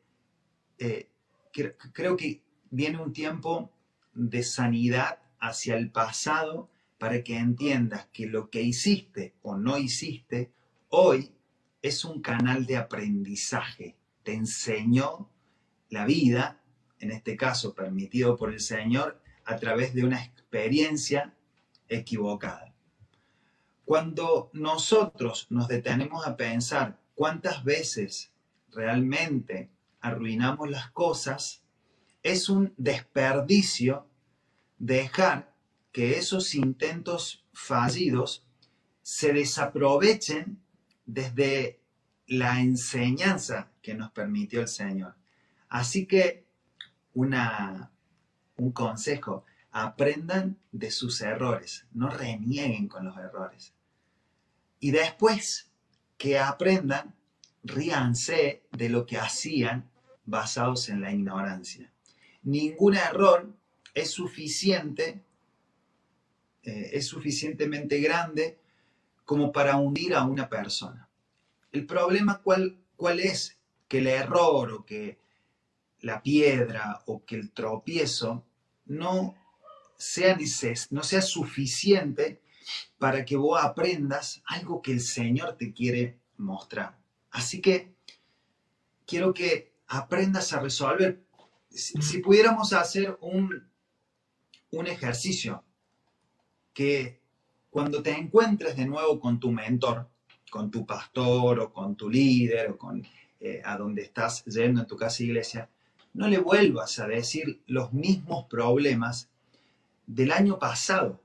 eh, 0.79 1.09
creo 1.51 2.15
que 2.15 2.41
viene 2.71 2.97
un 2.97 3.11
tiempo 3.11 3.73
de 4.13 4.41
sanidad 4.41 5.19
hacia 5.37 5.75
el 5.75 5.91
pasado 5.91 6.69
para 6.97 7.21
que 7.25 7.37
entiendas 7.37 8.07
que 8.13 8.25
lo 8.25 8.49
que 8.49 8.61
hiciste 8.61 9.35
o 9.41 9.57
no 9.57 9.77
hiciste 9.77 10.53
hoy 10.87 11.33
es 11.81 12.05
un 12.05 12.21
canal 12.21 12.65
de 12.65 12.77
aprendizaje. 12.77 13.97
Te 14.23 14.33
enseñó 14.33 15.29
la 15.89 16.05
vida, 16.05 16.61
en 16.99 17.11
este 17.11 17.35
caso 17.35 17.75
permitido 17.75 18.37
por 18.37 18.53
el 18.53 18.61
Señor, 18.61 19.21
a 19.43 19.57
través 19.57 19.93
de 19.93 20.05
una 20.05 20.23
experiencia 20.23 21.35
equivocada. 21.89 22.73
Cuando 23.83 24.49
nosotros 24.53 25.47
nos 25.49 25.67
detenemos 25.67 26.25
a 26.25 26.37
pensar 26.37 26.97
cuántas 27.13 27.65
veces 27.65 28.32
realmente 28.75 29.71
arruinamos 30.01 30.69
las 30.69 30.91
cosas, 30.91 31.63
es 32.21 32.49
un 32.49 32.73
desperdicio 32.77 34.07
dejar 34.77 35.53
que 35.91 36.17
esos 36.17 36.55
intentos 36.55 37.45
fallidos 37.53 38.45
se 39.01 39.33
desaprovechen 39.33 40.61
desde 41.05 41.81
la 42.27 42.61
enseñanza 42.61 43.71
que 43.81 43.93
nos 43.93 44.11
permitió 44.11 44.61
el 44.61 44.67
Señor. 44.67 45.15
Así 45.69 46.05
que 46.05 46.45
una, 47.13 47.91
un 48.57 48.71
consejo, 48.71 49.45
aprendan 49.71 50.57
de 50.71 50.91
sus 50.91 51.21
errores, 51.21 51.85
no 51.93 52.09
renieguen 52.09 52.87
con 52.87 53.05
los 53.05 53.17
errores. 53.17 53.73
Y 54.79 54.91
después 54.91 55.71
que 56.17 56.39
aprendan, 56.39 57.15
ríanse 57.63 58.63
de 58.71 58.89
lo 58.89 59.05
que 59.05 59.17
hacían 59.17 59.89
basados 60.25 60.89
en 60.89 61.01
la 61.01 61.11
ignorancia 61.11 61.93
ningún 62.43 62.95
error 62.95 63.51
es 63.93 64.11
suficiente, 64.11 65.23
eh, 66.63 66.89
es 66.93 67.07
suficientemente 67.07 67.99
grande 67.99 68.57
como 69.25 69.51
para 69.51 69.77
hundir 69.77 70.13
a 70.13 70.23
una 70.23 70.49
persona. 70.49 71.09
El 71.71 71.85
problema 71.85 72.41
cuál, 72.41 72.77
cuál 72.95 73.19
es? 73.19 73.57
Que 73.87 73.99
el 73.99 74.07
error 74.07 74.71
o 74.71 74.85
que 74.85 75.17
la 76.01 76.21
piedra 76.21 77.01
o 77.05 77.23
que 77.23 77.35
el 77.35 77.51
tropiezo 77.51 78.45
no 78.85 79.35
sea, 79.97 80.37
no 80.89 81.03
sea 81.03 81.21
suficiente 81.21 82.41
para 82.97 83.23
que 83.23 83.37
vos 83.37 83.61
aprendas 83.61 84.41
algo 84.45 84.81
que 84.81 84.91
el 84.91 85.01
Señor 85.01 85.55
te 85.57 85.73
quiere 85.73 86.17
mostrar. 86.37 86.97
Así 87.33 87.61
que 87.61 87.93
quiero 89.05 89.33
que 89.33 89.73
aprendas 89.87 90.53
a 90.53 90.59
resolver 90.59 91.23
si, 91.69 92.19
pudiéramos 92.19 92.71
hacer 92.73 93.17
un, 93.21 93.67
un 94.71 94.87
ejercicio 94.87 95.63
que 96.73 97.19
cuando 97.71 98.03
te 98.03 98.11
encuentres 98.11 98.77
de 98.77 98.85
nuevo 98.85 99.19
con 99.19 99.39
tu 99.39 99.51
mentor, 99.51 100.07
con 100.51 100.69
tu 100.69 100.85
pastor 100.85 101.59
o 101.59 101.73
con 101.73 101.95
tu 101.95 102.09
líder 102.09 102.71
o 102.71 102.77
con 102.77 103.03
eh, 103.39 103.61
a 103.65 103.77
donde 103.77 104.03
estás 104.03 104.45
yendo 104.45 104.81
en 104.81 104.87
tu 104.87 104.95
casa 104.95 105.23
iglesia, 105.23 105.69
no 106.13 106.27
le 106.27 106.37
vuelvas 106.37 106.99
a 106.99 107.07
decir 107.07 107.63
los 107.65 107.91
mismos 107.91 108.45
problemas 108.45 109.29
del 110.05 110.31
año 110.31 110.59
pasado 110.59 111.19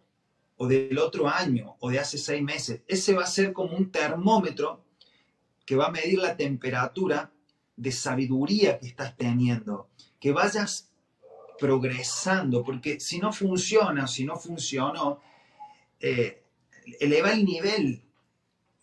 o 0.57 0.67
del 0.67 0.99
otro 0.99 1.29
año 1.29 1.77
o 1.81 1.91
de 1.91 1.99
hace 1.99 2.17
seis 2.17 2.43
meses. 2.43 2.81
Ese 2.89 3.13
va 3.13 3.25
a 3.25 3.27
ser 3.27 3.53
como 3.53 3.77
un 3.77 3.91
termómetro 3.91 4.83
que 5.69 5.77
va 5.77 5.89
a 5.89 5.91
medir 5.91 6.19
la 6.19 6.35
temperatura 6.35 7.31
de 7.77 7.93
sabiduría 7.93 8.79
que 8.79 8.87
estás 8.87 9.15
teniendo, 9.19 9.91
que 10.19 10.33
vayas 10.33 10.91
progresando, 11.59 12.65
porque 12.65 13.01
si 13.01 13.19
no 13.19 13.35
funciona, 13.35 14.07
si 14.07 14.25
no 14.25 14.37
funcionó, 14.37 15.21
eh, 16.01 16.43
eleva 17.01 17.33
el 17.33 17.45
nivel 17.45 18.03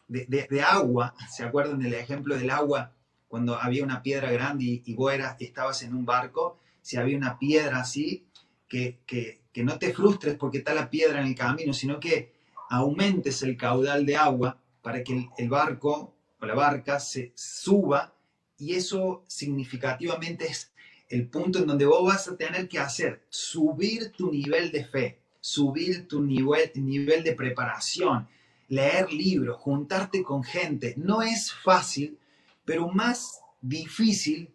de, 0.08 0.62
agua, 0.62 1.16
¿se 1.28 1.44
acuerdan 1.44 1.80
del 1.80 1.96
ejemplo 1.96 2.38
del 2.38 2.52
agua? 2.52 2.94
Cuando 3.28 3.56
había 3.56 3.84
una 3.84 4.04
piedra 4.04 4.32
grande 4.32 4.84
y, 4.86 4.94
vos 4.94 5.12
estabas 5.40 5.82
en 5.82 5.96
un 5.96 6.06
barco, 6.06 6.60
si 6.84 6.98
había 6.98 7.18
una 7.18 7.40
piedra 7.40 7.80
así, 7.80 8.28
que, 8.68 9.00
que, 9.08 9.42
no 9.64 9.80
te 9.80 9.92
frustres 9.92 10.36
porque 10.36 10.60
está 10.60 10.76
la 10.76 10.92
piedra 10.92 11.20
en 11.22 11.26
el 11.30 11.36
camino, 11.36 11.74
sino 11.74 12.00
que 12.00 12.36
aumentes 12.70 13.42
el 13.42 13.58
caudal 13.58 14.06
de 14.06 14.18
agua 14.18 14.60
para 14.84 15.04
que 15.04 15.30
el 15.36 15.50
barco 15.50 16.15
la 16.46 16.56
barca 16.56 17.00
se 17.00 17.32
suba 17.36 18.14
y 18.58 18.74
eso 18.74 19.24
significativamente 19.28 20.46
es 20.48 20.72
el 21.10 21.28
punto 21.28 21.60
en 21.60 21.68
donde 21.68 21.86
vos 21.86 22.06
vas 22.06 22.28
a 22.28 22.38
tener 22.38 22.68
que 22.68 22.80
hacer, 22.80 23.24
subir 23.30 24.12
tu 24.12 24.32
nivel 24.32 24.72
de 24.72 24.86
fe, 24.86 25.20
subir 25.40 26.08
tu 26.08 26.22
nivel, 26.22 26.72
nivel 26.76 27.24
de 27.24 27.34
preparación, 27.34 28.28
leer 28.68 29.12
libros, 29.14 29.58
juntarte 29.58 30.24
con 30.24 30.44
gente. 30.44 30.96
No 30.98 31.22
es 31.22 31.54
fácil, 31.54 32.18
pero 32.64 32.90
más 32.90 33.42
difícil 33.62 34.50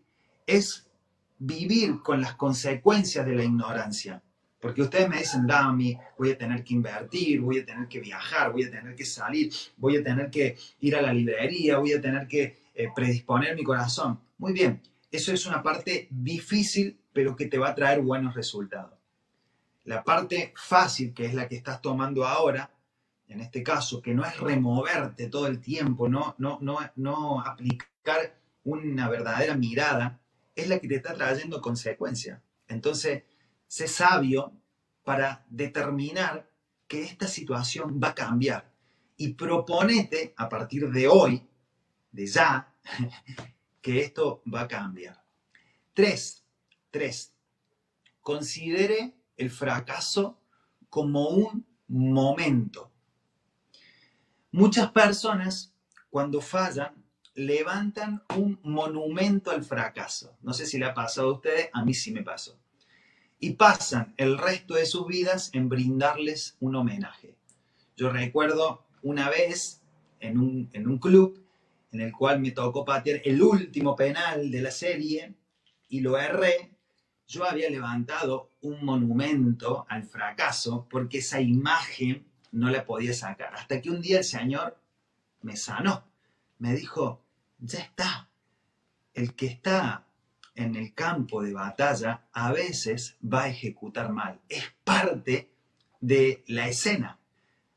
es 0.47 0.87
vivir 1.39 2.03
con 2.03 2.21
las 2.21 2.35
consecuencias 2.35 3.25
de 3.25 3.35
la 3.35 3.45
ignorancia. 3.45 4.23
Porque 4.61 4.83
ustedes 4.83 5.09
me 5.09 5.19
dicen, 5.19 5.47
Dami, 5.47 5.97
voy 6.19 6.33
a 6.33 6.39
tener 6.39 6.63
que 6.63 6.75
invertir, 6.75 7.41
voy 7.41 7.61
a 7.61 7.65
tener 7.65 7.89
que 7.89 7.99
viajar, 7.99 8.53
voy 8.53 8.65
a 8.65 8.71
tener 8.71 8.95
que 8.95 9.07
salir, 9.07 9.51
voy 9.79 9.97
a 9.97 10.05
tener 10.05 10.31
que 10.31 10.57
ir 10.81 10.97
a 10.97 11.01
la 11.01 11.13
librería, 11.13 11.79
voy 11.79 11.95
a 11.95 12.01
tener 12.01 12.29
que 12.29 12.59
eh, 12.75 12.89
predisponer 12.95 13.57
mi 13.57 13.63
corazón. 13.63 14.21
Muy 14.37 14.53
bien, 14.53 14.83
eso 15.11 15.33
es 15.33 15.47
una 15.47 15.63
parte 15.63 16.09
difícil, 16.11 17.01
pero 17.13 17.35
que 17.35 17.47
te 17.47 17.59
va 17.59 17.71
a 17.71 17.75
traer 17.75 18.03
buenos 18.03 18.35
resultados. 18.35 18.93
La 19.85 20.05
parte 20.05 20.53
fácil, 20.55 21.15
que 21.15 21.25
es 21.25 21.33
la 21.35 21.49
que 21.49 21.57
estás 21.57 21.81
tomando 21.81 22.27
ahora, 22.27 22.71
en 23.29 23.41
este 23.41 23.63
caso, 23.63 24.03
que 24.03 24.13
no 24.13 24.25
es 24.25 24.39
removerte 24.39 25.29
todo 25.29 25.47
el 25.47 25.61
tiempo, 25.61 26.09
no, 26.09 26.35
no, 26.39 26.59
no, 26.61 26.79
no 26.97 27.41
aplicar 27.41 28.37
una 28.65 29.09
verdadera 29.09 29.57
mirada, 29.57 30.21
es 30.55 30.69
la 30.69 30.79
que 30.79 30.89
te 30.89 30.97
está 30.97 31.15
trayendo 31.15 31.63
consecuencia. 31.63 32.43
Entonces, 32.69 33.23
sé 33.71 33.87
sabio 33.87 34.53
para 35.05 35.47
determinar 35.49 36.51
que 36.89 37.05
esta 37.05 37.29
situación 37.29 38.01
va 38.03 38.09
a 38.09 38.15
cambiar. 38.17 38.75
Y 39.17 39.35
proponete 39.35 40.35
a 40.37 40.49
partir 40.49 40.91
de 40.91 41.07
hoy, 41.07 41.49
de 42.11 42.27
ya, 42.27 42.75
que 43.81 44.01
esto 44.01 44.43
va 44.53 44.63
a 44.63 44.69
cambiar. 44.69 45.23
Tres, 45.95 46.45
tres, 46.91 47.33
considere 48.21 49.15
el 49.37 49.51
fracaso 49.51 50.41
como 50.89 51.29
un 51.29 51.65
momento. 51.87 52.91
Muchas 54.51 54.91
personas, 54.91 55.73
cuando 56.11 56.41
fallan, 56.41 57.05
levantan 57.35 58.25
un 58.37 58.59
monumento 58.65 59.53
al 59.53 59.63
fracaso. 59.63 60.37
No 60.43 60.53
sé 60.55 60.67
si 60.67 60.77
le 60.77 60.87
ha 60.87 60.93
pasado 60.95 61.29
a 61.29 61.35
ustedes, 61.35 61.71
a 61.73 61.85
mí 61.85 61.95
sí 61.95 62.11
me 62.11 62.25
pasó. 62.25 62.59
Y 63.41 63.55
pasan 63.55 64.15
el 64.19 64.39
resto 64.39 64.75
de 64.75 64.87
sus 64.87 65.07
vidas 65.07 65.51
en 65.55 65.69
brindarles 65.69 66.57
un 66.61 66.77
homenaje. 66.77 67.35
Yo 67.97 68.11
recuerdo 68.11 68.85
una 69.03 69.29
vez 69.31 69.81
en 70.21 70.39
un, 70.39 70.71
en 70.73 70.87
un 70.87 70.99
club 70.99 71.43
en 71.93 72.01
el 72.01 72.13
cual 72.13 72.41
me 72.41 72.53
tocó 72.53 72.85
patear 72.85 73.23
el 73.25 73.43
último 73.43 73.97
penal 73.97 74.51
de 74.51 74.63
la 74.63 74.71
serie 74.71 75.35
y 75.89 76.01
lo 76.01 76.19
erré, 76.19 76.71
yo 77.27 77.45
había 77.45 77.71
levantado 77.71 78.51
un 78.61 78.85
monumento 78.85 79.87
al 79.89 80.05
fracaso 80.05 80.87
porque 80.91 81.19
esa 81.19 81.41
imagen 81.41 82.27
no 82.53 82.71
la 82.71 82.85
podía 82.85 83.13
sacar. 83.13 83.55
Hasta 83.55 83.81
que 83.81 83.91
un 83.91 84.01
día 84.01 84.19
el 84.19 84.25
Señor 84.25 84.79
me 85.43 85.57
sanó. 85.57 86.05
Me 86.59 86.75
dijo, 86.75 87.23
ya 87.59 87.81
está. 87.81 88.29
El 89.15 89.35
que 89.35 89.47
está 89.47 90.07
en 90.61 90.77
el 90.77 90.95
campo 90.95 91.43
de 91.43 91.53
batalla 91.53 92.27
a 92.33 92.53
veces 92.53 93.17
va 93.23 93.45
a 93.45 93.49
ejecutar 93.49 94.13
mal. 94.13 94.41
Es 94.49 94.65
parte 94.85 95.51
de 96.01 96.45
la 96.47 96.69
escena. 96.69 97.19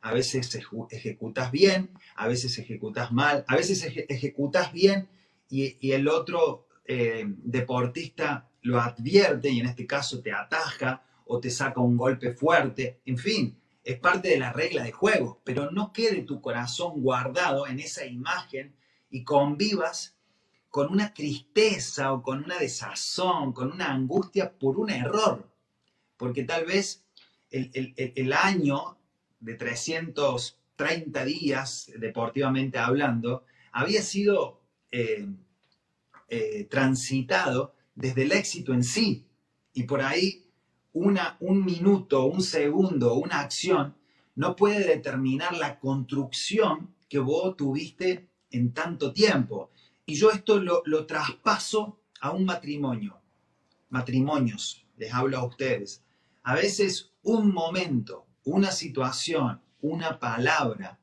A 0.02 0.14
veces 0.14 0.54
ejecutas 0.92 1.52
bien, 1.52 1.92
a 2.16 2.28
veces 2.28 2.60
ejecutas 2.60 3.12
mal, 3.12 3.46
a 3.48 3.56
veces 3.56 3.84
ejecutas 4.10 4.74
bien 4.74 5.08
y, 5.50 5.92
el 5.92 6.10
otro 6.10 6.68
eh, 6.86 7.24
deportista 7.26 8.50
lo 8.62 8.82
advierte 8.82 9.50
y 9.50 9.62
en 9.62 9.68
este 9.68 9.88
caso 9.88 10.22
te 10.22 10.34
ataja 10.34 11.04
o 11.26 11.40
te 11.40 11.50
saca 11.50 11.80
un 11.80 11.96
golpe 11.96 12.34
fuerte. 12.34 13.00
En 13.06 13.18
fin, 13.18 13.58
es 13.84 13.98
parte 14.00 14.30
de 14.30 14.40
la 14.40 14.52
regla 14.52 14.84
de 14.84 14.92
juego, 14.92 15.42
pero 15.46 15.72
no 15.72 15.94
quede 15.94 16.24
tu 16.24 16.42
corazón 16.42 17.02
guardado 17.02 17.66
en 17.68 17.80
esa 17.80 18.06
imagen 18.06 18.76
y 19.10 19.24
convivas 19.24 20.13
con 20.74 20.92
una 20.92 21.14
tristeza 21.14 22.14
o 22.14 22.24
con 22.24 22.44
una 22.46 22.58
desazón, 22.58 23.54
con 23.54 23.72
una 23.72 23.94
angustia 23.94 24.52
por 24.58 24.80
un 24.80 24.90
error. 24.90 25.48
Porque 26.18 26.46
tal 26.46 26.66
vez 26.66 27.06
el, 27.52 28.34
año 28.34 28.98
de 29.40 29.54
330 29.54 31.26
días, 31.26 31.92
deportivamente 32.00 32.80
hablando, 32.80 33.46
había 33.72 34.02
sido 34.02 34.64
eh, 34.90 35.28
eh, 36.28 36.64
transitado 36.72 37.76
desde 37.94 38.24
el 38.24 38.32
éxito 38.32 38.74
en 38.74 38.84
sí. 38.84 39.28
Y 39.76 39.84
por 39.84 40.02
ahí 40.02 40.48
una, 40.94 41.38
un 41.42 41.64
minuto, 41.64 42.26
un 42.26 42.42
segundo, 42.42 43.14
una 43.14 43.42
acción 43.42 43.96
no 44.34 44.56
puede 44.56 44.88
determinar 44.88 45.56
la 45.56 45.78
construcción 45.78 46.96
que 47.08 47.20
vos 47.20 47.56
tuviste 47.56 48.28
en 48.50 48.74
tanto 48.74 49.14
tiempo. 49.14 49.70
Y 50.06 50.16
yo 50.16 50.32
esto 50.32 50.60
lo, 50.60 50.84
lo 50.86 51.06
traspaso 51.06 52.00
a 52.20 52.32
un 52.32 52.46
matrimonio. 52.46 53.22
Matrimonios, 53.90 54.86
les 54.98 55.14
hablo 55.14 55.38
a 55.38 55.46
ustedes. 55.46 56.04
A 56.44 56.56
veces 56.56 57.12
un 57.22 57.54
momento, 57.54 58.26
una 58.44 58.72
situación, 58.72 59.62
una 59.82 60.20
palabra, 60.20 61.00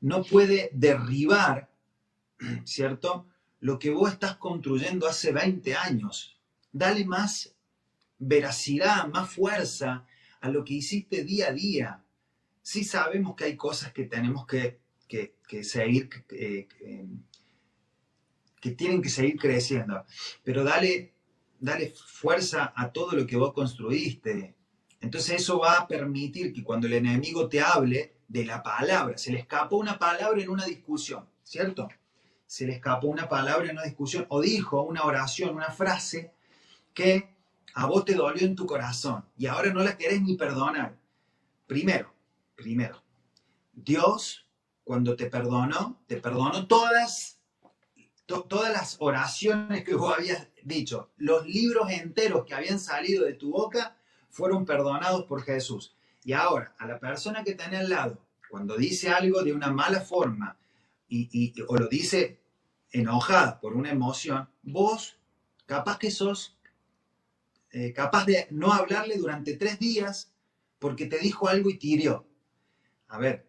no 0.00 0.22
puede 0.22 0.70
derribar, 0.72 1.70
¿cierto? 2.64 3.26
Lo 3.60 3.78
que 3.78 3.90
vos 3.90 4.12
estás 4.12 4.36
construyendo 4.36 5.06
hace 5.06 5.32
20 5.32 5.74
años. 5.74 6.38
Dale 6.72 7.04
más 7.04 7.54
veracidad, 8.18 9.08
más 9.08 9.30
fuerza 9.30 10.06
a 10.40 10.48
lo 10.50 10.64
que 10.64 10.74
hiciste 10.74 11.24
día 11.24 11.48
a 11.48 11.52
día. 11.52 12.04
Sí 12.62 12.84
sabemos 12.84 13.34
que 13.34 13.44
hay 13.44 13.56
cosas 13.56 13.92
que 13.92 14.04
tenemos 14.04 14.46
que 14.46 14.78
que, 15.08 15.64
seguir, 15.64 16.08
que, 16.08 16.68
que, 18.60 18.70
tienen 18.72 19.02
que 19.02 19.08
seguir 19.08 19.38
creciendo. 19.38 20.04
Pero 20.44 20.64
dale, 20.64 21.12
dale 21.60 21.92
fuerza 22.06 22.72
a 22.76 22.90
todo 22.90 23.12
lo 23.12 23.26
que 23.26 23.36
vos 23.36 23.52
construiste. 23.52 24.54
Entonces 25.00 25.42
eso 25.42 25.58
va 25.58 25.78
a 25.78 25.88
permitir 25.88 26.52
que 26.52 26.64
cuando 26.64 26.86
el 26.86 26.94
enemigo 26.94 27.48
te 27.48 27.60
hable 27.60 28.14
de 28.26 28.44
la 28.44 28.62
palabra, 28.62 29.16
se 29.16 29.32
le 29.32 29.38
escapó 29.38 29.76
una 29.76 29.98
palabra 29.98 30.42
en 30.42 30.50
una 30.50 30.66
discusión, 30.66 31.26
¿cierto? 31.42 31.88
Se 32.46 32.66
le 32.66 32.74
escapó 32.74 33.08
una 33.08 33.28
palabra 33.28 33.66
en 33.66 33.72
una 33.72 33.84
discusión 33.84 34.26
o 34.28 34.40
dijo 34.40 34.82
una 34.82 35.04
oración, 35.04 35.54
una 35.54 35.70
frase 35.70 36.32
que 36.92 37.34
a 37.74 37.86
vos 37.86 38.04
te 38.04 38.14
dolió 38.14 38.46
en 38.46 38.56
tu 38.56 38.66
corazón 38.66 39.24
y 39.36 39.46
ahora 39.46 39.72
no 39.72 39.82
la 39.82 39.96
querés 39.96 40.20
ni 40.20 40.36
perdonar. 40.36 40.96
Primero, 41.66 42.12
primero, 42.56 43.02
Dios 43.72 44.48
cuando 44.88 45.16
te 45.16 45.26
perdonó, 45.26 46.00
te 46.06 46.16
perdonó 46.16 46.66
todas, 46.66 47.37
todas 48.28 48.70
las 48.70 48.96
oraciones 49.00 49.84
que 49.84 49.94
vos 49.94 50.14
habías 50.14 50.48
dicho. 50.62 51.10
Los 51.16 51.46
libros 51.46 51.90
enteros 51.90 52.44
que 52.44 52.54
habían 52.54 52.78
salido 52.78 53.24
de 53.24 53.32
tu 53.32 53.50
boca 53.50 53.96
fueron 54.28 54.66
perdonados 54.66 55.24
por 55.24 55.42
Jesús. 55.42 55.96
Y 56.22 56.34
ahora, 56.34 56.74
a 56.78 56.86
la 56.86 56.98
persona 56.98 57.42
que 57.42 57.54
tiene 57.54 57.78
al 57.78 57.88
lado, 57.88 58.18
cuando 58.50 58.76
dice 58.76 59.10
algo 59.10 59.42
de 59.42 59.54
una 59.54 59.70
mala 59.70 60.00
forma 60.00 60.58
y, 61.08 61.54
o 61.66 61.76
lo 61.76 61.88
dice 61.88 62.38
enojada 62.92 63.58
por 63.60 63.74
una 63.74 63.90
emoción, 63.90 64.48
vos 64.62 65.16
capaz 65.64 65.98
que 65.98 66.10
sos 66.10 66.58
eh, 67.70 67.92
capaz 67.94 68.26
de 68.26 68.46
no 68.50 68.72
hablarle 68.72 69.16
durante 69.16 69.56
tres 69.56 69.78
días 69.78 70.32
porque 70.78 71.06
te 71.06 71.18
dijo 71.18 71.48
algo 71.48 71.70
y 71.70 71.78
tirió. 71.78 72.26
A 73.08 73.18
ver, 73.18 73.48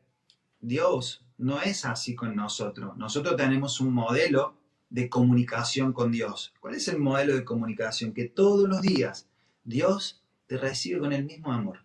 Dios 0.62 1.26
no 1.38 1.62
es 1.62 1.84
así 1.86 2.16
con 2.16 2.36
nosotros. 2.36 2.96
Nosotros 2.98 3.36
tenemos 3.36 3.82
un 3.82 3.94
modelo 3.94 4.59
de 4.90 5.10
comunicación 5.10 5.94
con 5.94 6.12
Dios. 6.12 6.54
¿Cuál 6.60 6.76
es 6.76 6.88
el 6.88 7.00
modelo 7.00 7.36
de 7.36 7.46
comunicación? 7.46 8.14
Que 8.14 8.26
todos 8.26 8.68
los 8.68 8.82
días 8.82 9.28
Dios 9.64 10.24
te 10.48 10.58
recibe 10.58 11.00
con 11.00 11.14
el 11.14 11.26
mismo 11.26 11.52
amor. 11.52 11.84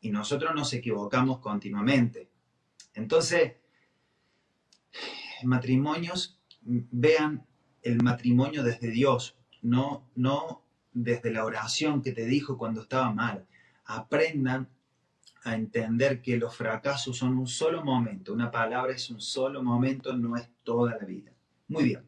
Y 0.00 0.10
nosotros 0.10 0.54
nos 0.54 0.72
equivocamos 0.72 1.38
continuamente. 1.38 2.28
Entonces, 2.94 3.54
matrimonios, 5.44 6.38
vean 6.60 7.46
el 7.82 8.02
matrimonio 8.02 8.62
desde 8.62 8.90
Dios, 8.90 9.36
no, 9.62 10.08
no 10.14 10.62
desde 10.92 11.32
la 11.32 11.44
oración 11.44 12.02
que 12.02 12.12
te 12.12 12.26
dijo 12.26 12.58
cuando 12.58 12.82
estaba 12.82 13.12
mal. 13.12 13.46
Aprendan 13.84 14.68
a 15.44 15.54
entender 15.54 16.22
que 16.22 16.36
los 16.36 16.54
fracasos 16.54 17.16
son 17.16 17.38
un 17.38 17.46
solo 17.46 17.84
momento. 17.84 18.32
Una 18.32 18.50
palabra 18.50 18.92
es 18.92 19.10
un 19.10 19.20
solo 19.20 19.62
momento, 19.62 20.16
no 20.16 20.36
es 20.36 20.48
toda 20.62 20.96
la 20.96 21.04
vida. 21.04 21.32
Muy 21.72 21.84
bien. 21.84 22.06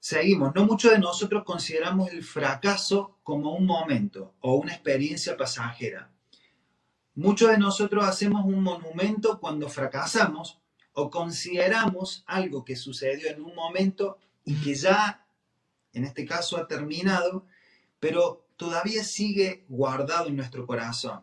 Seguimos. 0.00 0.54
No 0.54 0.66
muchos 0.66 0.90
de 0.92 0.98
nosotros 0.98 1.44
consideramos 1.44 2.10
el 2.10 2.22
fracaso 2.22 3.18
como 3.22 3.54
un 3.54 3.64
momento 3.64 4.34
o 4.40 4.56
una 4.56 4.72
experiencia 4.72 5.36
pasajera. 5.36 6.10
Muchos 7.14 7.50
de 7.50 7.58
nosotros 7.58 8.04
hacemos 8.04 8.44
un 8.44 8.62
monumento 8.62 9.38
cuando 9.38 9.68
fracasamos 9.68 10.60
o 10.92 11.08
consideramos 11.08 12.24
algo 12.26 12.64
que 12.64 12.76
sucedió 12.76 13.28
en 13.28 13.40
un 13.40 13.54
momento 13.54 14.18
y 14.44 14.56
que 14.60 14.74
ya, 14.74 15.24
en 15.92 16.04
este 16.04 16.24
caso, 16.26 16.56
ha 16.56 16.66
terminado, 16.66 17.46
pero 18.00 18.46
todavía 18.56 19.04
sigue 19.04 19.64
guardado 19.68 20.26
en 20.26 20.36
nuestro 20.36 20.66
corazón 20.66 21.22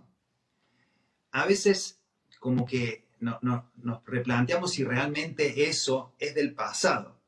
a 1.32 1.46
veces 1.46 2.00
como 2.40 2.66
que 2.66 3.01
nos 3.22 4.06
replanteamos 4.06 4.72
si 4.72 4.84
realmente 4.84 5.70
eso 5.70 6.14
es 6.20 6.36
del 6.36 6.54
pasado. 6.54 7.22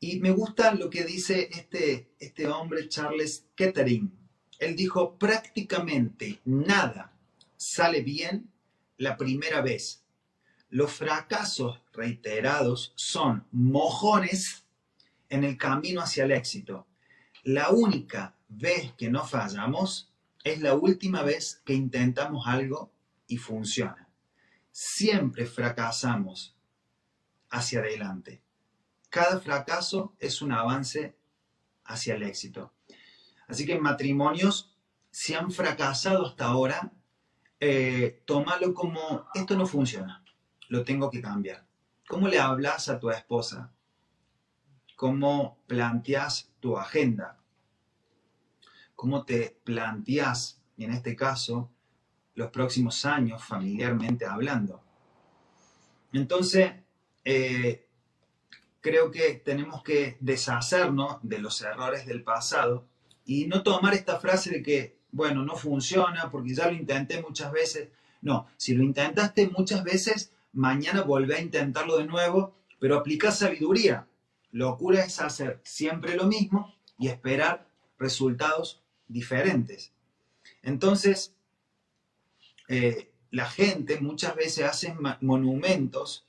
Y 0.00 0.20
me 0.20 0.32
gusta 0.32 0.74
lo 0.74 0.90
que 0.90 1.04
dice 1.04 1.48
este, 1.52 2.10
este 2.18 2.46
hombre, 2.46 2.88
Charles 2.88 3.46
Kettering. 3.54 4.12
Él 4.58 4.76
dijo, 4.76 5.16
prácticamente 5.16 6.40
nada 6.44 7.12
sale 7.56 8.02
bien 8.02 8.50
la 8.98 9.16
primera 9.16 9.60
vez. 9.62 10.02
Los 10.68 10.92
fracasos 10.92 11.80
reiterados 11.92 12.92
son 12.96 13.46
mojones 13.52 14.64
en 15.28 15.44
el 15.44 15.56
camino 15.56 16.02
hacia 16.02 16.24
el 16.24 16.32
éxito. 16.32 16.86
La 17.42 17.70
única 17.70 18.36
vez 18.48 18.92
que 18.98 19.08
no 19.08 19.26
fallamos 19.26 20.12
es 20.42 20.60
la 20.60 20.74
última 20.74 21.22
vez 21.22 21.62
que 21.64 21.74
intentamos 21.74 22.46
algo 22.46 22.90
y 23.26 23.38
funciona. 23.38 24.03
Siempre 24.76 25.46
fracasamos 25.46 26.56
hacia 27.48 27.78
adelante. 27.78 28.42
Cada 29.08 29.38
fracaso 29.38 30.16
es 30.18 30.42
un 30.42 30.50
avance 30.50 31.16
hacia 31.84 32.16
el 32.16 32.24
éxito. 32.24 32.72
Así 33.46 33.66
que 33.66 33.74
en 33.74 33.82
matrimonios 33.82 34.74
si 35.12 35.32
han 35.32 35.52
fracasado 35.52 36.26
hasta 36.26 36.46
ahora, 36.46 36.92
eh, 37.60 38.20
tómalo 38.24 38.74
como, 38.74 39.28
esto 39.32 39.56
no 39.56 39.64
funciona, 39.64 40.24
lo 40.66 40.82
tengo 40.82 41.08
que 41.08 41.22
cambiar. 41.22 41.64
¿Cómo 42.08 42.26
le 42.26 42.40
hablas 42.40 42.88
a 42.88 42.98
tu 42.98 43.10
esposa? 43.10 43.72
¿Cómo 44.96 45.62
planteas 45.68 46.50
tu 46.58 46.76
agenda? 46.76 47.38
¿Cómo 48.96 49.24
te 49.24 49.56
planteas, 49.62 50.60
en 50.78 50.90
este 50.90 51.14
caso, 51.14 51.70
los 52.34 52.50
próximos 52.50 53.04
años 53.04 53.42
familiarmente 53.44 54.26
hablando? 54.26 54.82
Entonces, 56.12 56.72
eh, 57.24 57.86
creo 58.80 59.10
que 59.10 59.34
tenemos 59.34 59.82
que 59.82 60.16
deshacernos 60.20 61.16
de 61.22 61.38
los 61.38 61.60
errores 61.62 62.06
del 62.06 62.22
pasado 62.22 62.86
y 63.24 63.46
no 63.46 63.62
tomar 63.62 63.94
esta 63.94 64.20
frase 64.20 64.50
de 64.50 64.62
que, 64.62 64.98
bueno, 65.10 65.44
no 65.44 65.56
funciona 65.56 66.30
porque 66.30 66.54
ya 66.54 66.66
lo 66.68 66.74
intenté 66.74 67.22
muchas 67.22 67.50
veces. 67.50 67.88
No, 68.20 68.46
si 68.56 68.74
lo 68.74 68.84
intentaste 68.84 69.48
muchas 69.48 69.84
veces, 69.84 70.32
mañana 70.52 71.02
volvé 71.02 71.36
a 71.36 71.40
intentarlo 71.40 71.96
de 71.96 72.06
nuevo, 72.06 72.54
pero 72.78 72.96
aplica 72.98 73.32
sabiduría. 73.32 74.06
Locura 74.52 75.02
es 75.02 75.20
hacer 75.20 75.60
siempre 75.64 76.14
lo 76.14 76.26
mismo 76.26 76.74
y 76.98 77.08
esperar 77.08 77.66
resultados 77.98 78.82
diferentes. 79.08 79.92
Entonces, 80.62 81.34
eh, 82.68 83.12
la 83.30 83.46
gente 83.46 84.00
muchas 84.00 84.36
veces 84.36 84.64
hace 84.64 84.94
monumentos 85.20 86.26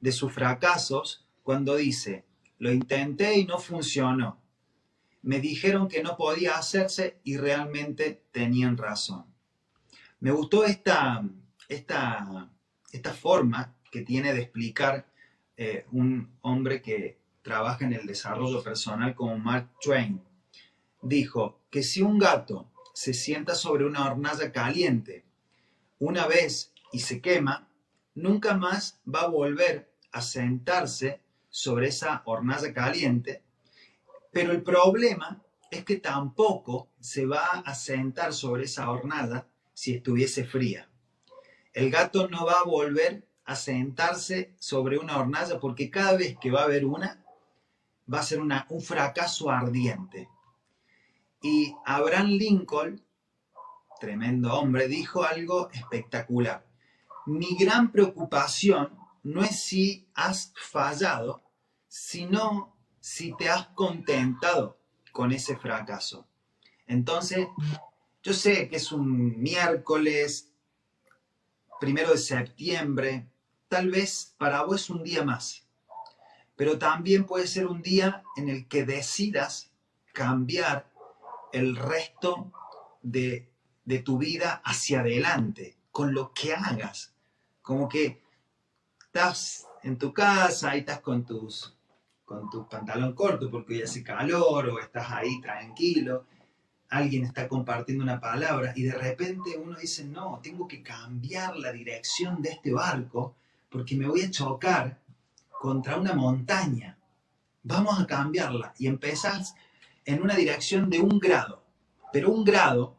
de 0.00 0.12
sus 0.12 0.32
fracasos 0.32 1.26
cuando 1.42 1.76
dice, 1.76 2.24
lo 2.58 2.72
intenté 2.72 3.38
y 3.38 3.44
no 3.44 3.58
funcionó. 3.58 4.40
Me 5.22 5.40
dijeron 5.40 5.88
que 5.88 6.02
no 6.02 6.16
podía 6.16 6.56
hacerse 6.56 7.20
y 7.24 7.36
realmente 7.36 8.24
tenían 8.32 8.76
razón. 8.76 9.26
Me 10.20 10.30
gustó 10.30 10.64
esta, 10.64 11.24
esta, 11.68 12.50
esta 12.92 13.12
forma 13.12 13.74
que 13.90 14.02
tiene 14.02 14.32
de 14.32 14.42
explicar 14.42 15.06
eh, 15.56 15.86
un 15.92 16.36
hombre 16.40 16.82
que 16.82 17.18
trabaja 17.42 17.84
en 17.84 17.92
el 17.92 18.06
desarrollo 18.06 18.62
personal 18.62 19.14
como 19.14 19.38
Mark 19.38 19.70
Twain. 19.80 20.20
Dijo 21.00 21.60
que 21.70 21.82
si 21.82 22.02
un 22.02 22.18
gato 22.18 22.70
se 22.92 23.14
sienta 23.14 23.54
sobre 23.54 23.84
una 23.84 24.10
hornalla 24.10 24.50
caliente 24.50 25.23
una 25.98 26.26
vez 26.26 26.72
y 26.92 27.00
se 27.00 27.20
quema, 27.20 27.68
nunca 28.14 28.54
más 28.56 29.00
va 29.12 29.22
a 29.22 29.28
volver 29.28 29.92
a 30.12 30.20
sentarse 30.22 31.20
sobre 31.50 31.88
esa 31.88 32.22
hornalla 32.24 32.72
caliente, 32.72 33.42
pero 34.32 34.52
el 34.52 34.62
problema 34.62 35.42
es 35.70 35.84
que 35.84 35.96
tampoco 35.96 36.88
se 37.00 37.26
va 37.26 37.62
a 37.64 37.74
sentar 37.74 38.32
sobre 38.32 38.64
esa 38.64 38.90
hornada 38.90 39.48
si 39.72 39.94
estuviese 39.94 40.44
fría. 40.44 40.88
El 41.72 41.90
gato 41.90 42.28
no 42.28 42.46
va 42.46 42.60
a 42.60 42.64
volver 42.64 43.26
a 43.44 43.56
sentarse 43.56 44.54
sobre 44.58 44.98
una 44.98 45.18
hornalla 45.18 45.58
porque 45.60 45.90
cada 45.90 46.16
vez 46.16 46.36
que 46.40 46.50
va 46.50 46.60
a 46.60 46.64
haber 46.64 46.84
una, 46.84 47.24
va 48.12 48.20
a 48.20 48.22
ser 48.22 48.40
una, 48.40 48.66
un 48.70 48.80
fracaso 48.80 49.50
ardiente. 49.50 50.28
Y 51.42 51.74
Abraham 51.84 52.28
Lincoln, 52.28 53.04
tremendo 54.00 54.54
hombre, 54.54 54.88
dijo 54.88 55.24
algo 55.24 55.70
espectacular. 55.70 56.66
Mi 57.26 57.56
gran 57.56 57.90
preocupación 57.90 58.96
no 59.22 59.42
es 59.42 59.60
si 59.60 60.06
has 60.14 60.52
fallado, 60.56 61.42
sino 61.88 62.76
si 63.00 63.34
te 63.36 63.48
has 63.48 63.68
contentado 63.68 64.78
con 65.12 65.32
ese 65.32 65.56
fracaso. 65.56 66.26
Entonces, 66.86 67.46
yo 68.22 68.32
sé 68.32 68.68
que 68.68 68.76
es 68.76 68.92
un 68.92 69.40
miércoles, 69.40 70.52
primero 71.80 72.10
de 72.12 72.18
septiembre, 72.18 73.28
tal 73.68 73.90
vez 73.90 74.34
para 74.38 74.62
vos 74.62 74.82
es 74.82 74.90
un 74.90 75.02
día 75.02 75.24
más, 75.24 75.66
pero 76.56 76.78
también 76.78 77.24
puede 77.24 77.46
ser 77.46 77.66
un 77.66 77.82
día 77.82 78.22
en 78.36 78.48
el 78.48 78.68
que 78.68 78.84
decidas 78.84 79.72
cambiar 80.12 80.90
el 81.52 81.76
resto 81.76 82.52
de, 83.02 83.53
de 83.84 83.98
tu 84.00 84.18
vida 84.18 84.62
hacia 84.64 85.00
adelante, 85.00 85.76
con 85.90 86.14
lo 86.14 86.32
que 86.32 86.54
hagas. 86.54 87.14
Como 87.62 87.88
que 87.88 88.22
estás 89.06 89.66
en 89.82 89.98
tu 89.98 90.12
casa 90.12 90.76
y 90.76 90.80
estás 90.80 91.00
con 91.00 91.24
tus 91.24 91.74
con 92.24 92.48
tu 92.48 92.66
pantalón 92.66 93.14
corto 93.14 93.50
porque 93.50 93.74
hoy 93.74 93.82
hace 93.82 94.02
calor 94.02 94.68
o 94.70 94.80
estás 94.80 95.10
ahí 95.10 95.40
tranquilo, 95.42 96.24
alguien 96.88 97.24
está 97.24 97.46
compartiendo 97.46 98.02
una 98.02 98.18
palabra 98.18 98.72
y 98.74 98.84
de 98.84 98.94
repente 98.94 99.58
uno 99.58 99.76
dice, 99.76 100.04
no, 100.04 100.40
tengo 100.42 100.66
que 100.66 100.82
cambiar 100.82 101.56
la 101.56 101.70
dirección 101.70 102.40
de 102.40 102.50
este 102.50 102.72
barco 102.72 103.34
porque 103.70 103.96
me 103.96 104.06
voy 104.06 104.22
a 104.22 104.30
chocar 104.30 105.00
contra 105.50 105.96
una 105.96 106.14
montaña. 106.14 106.96
Vamos 107.62 107.98
a 107.98 108.06
cambiarla 108.06 108.74
y 108.78 108.86
empezás 108.86 109.54
en 110.04 110.22
una 110.22 110.34
dirección 110.34 110.88
de 110.88 111.00
un 111.00 111.18
grado, 111.18 111.62
pero 112.12 112.30
un 112.30 112.44
grado 112.44 112.96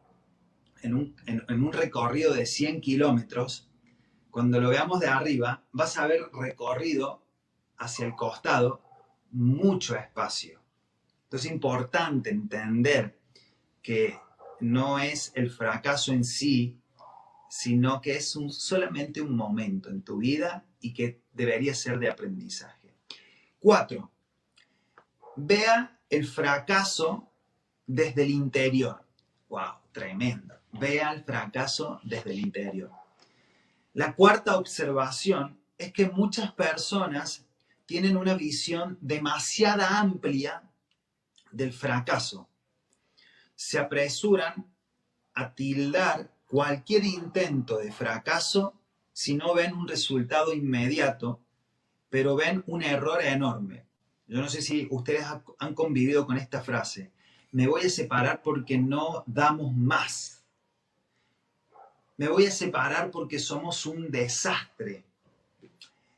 en 0.86 0.94
un, 1.62 1.72
recorrido 1.72 2.32
de 2.32 2.46
100 2.46 2.80
kilómetros, 2.80 3.68
cuando 4.30 4.60
lo 4.60 4.70
veamos 4.70 5.00
de 5.00 5.08
arriba, 5.08 5.64
vas 5.72 5.96
a 5.96 6.04
haber 6.04 6.22
recorrido 6.32 7.22
hacia 7.78 8.06
el 8.06 8.14
costado 8.14 8.82
mucho 9.30 9.96
espacio. 9.96 10.60
Entonces 11.24 11.46
es 11.46 11.52
importante 11.52 12.30
entender 12.30 13.18
que 13.82 14.18
no 14.60 14.98
es 14.98 15.32
el 15.34 15.50
fracaso 15.50 16.12
en 16.12 16.24
sí, 16.24 16.78
sino 17.48 18.00
que 18.00 18.16
es 18.16 18.38
solamente 18.50 19.20
un 19.20 19.36
momento 19.36 19.90
en 19.90 20.02
tu 20.02 20.18
vida 20.18 20.64
y 20.80 20.92
que 20.92 21.22
debería 21.32 21.74
ser 21.74 21.98
de 21.98 22.10
aprendizaje. 22.10 22.94
Cuatro, 23.58 24.10
vea 25.36 26.00
el 26.08 26.26
fracaso 26.26 27.30
desde 27.86 28.22
el 28.24 28.30
interior. 28.30 29.04
¡Wow! 29.48 29.74
Tremendo. 29.92 30.55
Vea 30.72 31.12
el 31.12 31.24
fracaso 31.24 32.00
desde 32.02 32.32
el 32.32 32.40
interior. 32.40 32.90
La 33.94 34.14
cuarta 34.14 34.58
observación 34.58 35.58
es 35.78 35.92
que 35.92 36.10
muchas 36.10 36.52
personas 36.52 37.46
tienen 37.86 38.16
una 38.16 38.34
visión 38.34 38.98
demasiada 39.00 39.98
amplia 39.98 40.62
del 41.50 41.72
fracaso. 41.72 42.48
Se 43.54 43.78
apresuran 43.78 44.66
a 45.34 45.54
tildar 45.54 46.30
cualquier 46.46 47.04
intento 47.04 47.78
de 47.78 47.92
fracaso 47.92 48.74
si 49.12 49.34
no 49.34 49.54
ven 49.54 49.72
un 49.72 49.88
resultado 49.88 50.52
inmediato, 50.52 51.40
pero 52.10 52.36
ven 52.36 52.62
un 52.66 52.82
error 52.82 53.22
enorme. 53.22 53.86
Yo 54.26 54.40
no 54.40 54.48
sé 54.48 54.60
si 54.60 54.88
ustedes 54.90 55.24
han 55.58 55.74
convivido 55.74 56.26
con 56.26 56.36
esta 56.36 56.60
frase. 56.60 57.12
Me 57.52 57.66
voy 57.66 57.86
a 57.86 57.90
separar 57.90 58.42
porque 58.42 58.76
no 58.76 59.24
damos 59.26 59.74
más. 59.74 60.35
Me 62.16 62.28
voy 62.28 62.46
a 62.46 62.50
separar 62.50 63.10
porque 63.10 63.38
somos 63.38 63.84
un 63.86 64.10
desastre. 64.10 65.04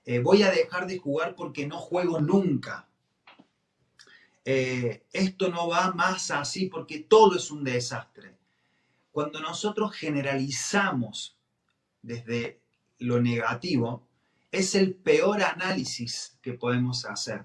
Eh, 0.05 0.21
voy 0.21 0.43
a 0.43 0.51
dejar 0.51 0.87
de 0.87 0.99
jugar 0.99 1.35
porque 1.35 1.67
no 1.67 1.79
juego 1.79 2.21
nunca. 2.21 2.87
Eh, 4.45 5.03
esto 5.13 5.51
no 5.51 5.69
va 5.69 5.93
más 5.93 6.31
así 6.31 6.67
porque 6.67 7.01
todo 7.01 7.37
es 7.37 7.51
un 7.51 7.65
desastre. 7.65 8.35
Cuando 9.13 9.41
nosotros 9.41 9.95
generalizamos 9.95 11.37
desde 12.01 12.61
lo 13.01 13.21
negativo, 13.21 14.07
es 14.51 14.75
el 14.75 14.95
peor 14.95 15.43
análisis 15.43 16.39
que 16.41 16.55
podemos 16.55 17.05
hacer. 17.05 17.45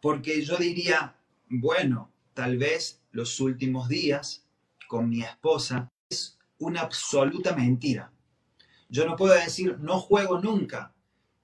Porque 0.00 0.44
yo 0.44 0.56
diría, 0.56 1.16
bueno, 1.48 2.10
tal 2.34 2.58
vez 2.58 3.00
los 3.10 3.40
últimos 3.40 3.88
días 3.88 4.44
con 4.86 5.08
mi 5.08 5.22
esposa 5.22 5.90
es 6.08 6.38
una 6.62 6.82
absoluta 6.82 7.54
mentira. 7.54 8.12
Yo 8.88 9.04
no 9.06 9.16
puedo 9.16 9.34
decir, 9.34 9.78
no 9.80 9.98
juego 10.00 10.40
nunca, 10.40 10.94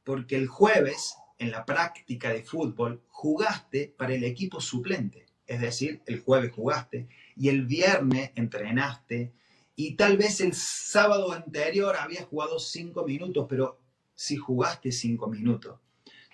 porque 0.04 0.36
el 0.36 0.46
jueves, 0.46 1.16
en 1.38 1.50
la 1.50 1.64
práctica 1.64 2.32
de 2.32 2.42
fútbol, 2.42 3.02
jugaste 3.08 3.94
para 3.96 4.14
el 4.14 4.24
equipo 4.24 4.60
suplente. 4.60 5.26
Es 5.46 5.60
decir, 5.60 6.02
el 6.06 6.20
jueves 6.20 6.52
jugaste 6.52 7.08
y 7.36 7.48
el 7.48 7.66
viernes 7.66 8.30
entrenaste 8.34 9.32
y 9.74 9.96
tal 9.96 10.16
vez 10.16 10.40
el 10.40 10.54
sábado 10.54 11.32
anterior 11.32 11.96
habías 11.96 12.26
jugado 12.26 12.58
cinco 12.58 13.04
minutos, 13.04 13.46
pero 13.48 13.80
si 14.14 14.36
jugaste 14.36 14.92
cinco 14.92 15.28
minutos, 15.28 15.80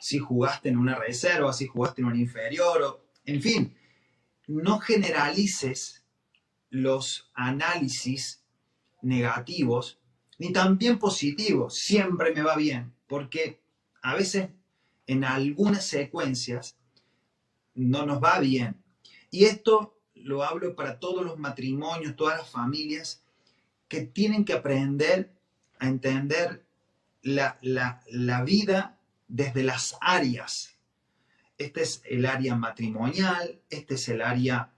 si 0.00 0.18
jugaste 0.18 0.68
en 0.68 0.78
una 0.78 0.96
reserva, 0.96 1.52
si 1.52 1.66
jugaste 1.66 2.02
en 2.02 2.08
un 2.08 2.18
inferior, 2.18 2.82
o, 2.82 3.04
en 3.24 3.40
fin, 3.40 3.76
no 4.46 4.78
generalices 4.78 6.04
los 6.70 7.30
análisis 7.34 8.43
negativos 9.04 9.98
ni 10.38 10.52
también 10.52 10.98
positivos. 10.98 11.74
Siempre 11.74 12.34
me 12.34 12.42
va 12.42 12.56
bien, 12.56 12.92
porque 13.06 13.60
a 14.02 14.14
veces 14.14 14.50
en 15.06 15.24
algunas 15.24 15.86
secuencias 15.86 16.76
no 17.74 18.06
nos 18.06 18.22
va 18.22 18.38
bien. 18.40 18.82
Y 19.30 19.44
esto 19.44 19.98
lo 20.14 20.42
hablo 20.42 20.74
para 20.74 20.98
todos 20.98 21.24
los 21.24 21.38
matrimonios, 21.38 22.16
todas 22.16 22.38
las 22.38 22.50
familias, 22.50 23.22
que 23.88 24.02
tienen 24.02 24.44
que 24.44 24.54
aprender 24.54 25.32
a 25.78 25.88
entender 25.88 26.64
la, 27.22 28.42
vida 28.44 28.98
desde 29.28 29.62
las 29.62 29.96
áreas. 30.00 30.76
Este 31.58 31.82
es 31.82 32.02
el 32.04 32.26
área 32.26 32.56
matrimonial, 32.56 33.60
este 33.70 33.94
es 33.94 34.08
el 34.08 34.22
área 34.22 34.73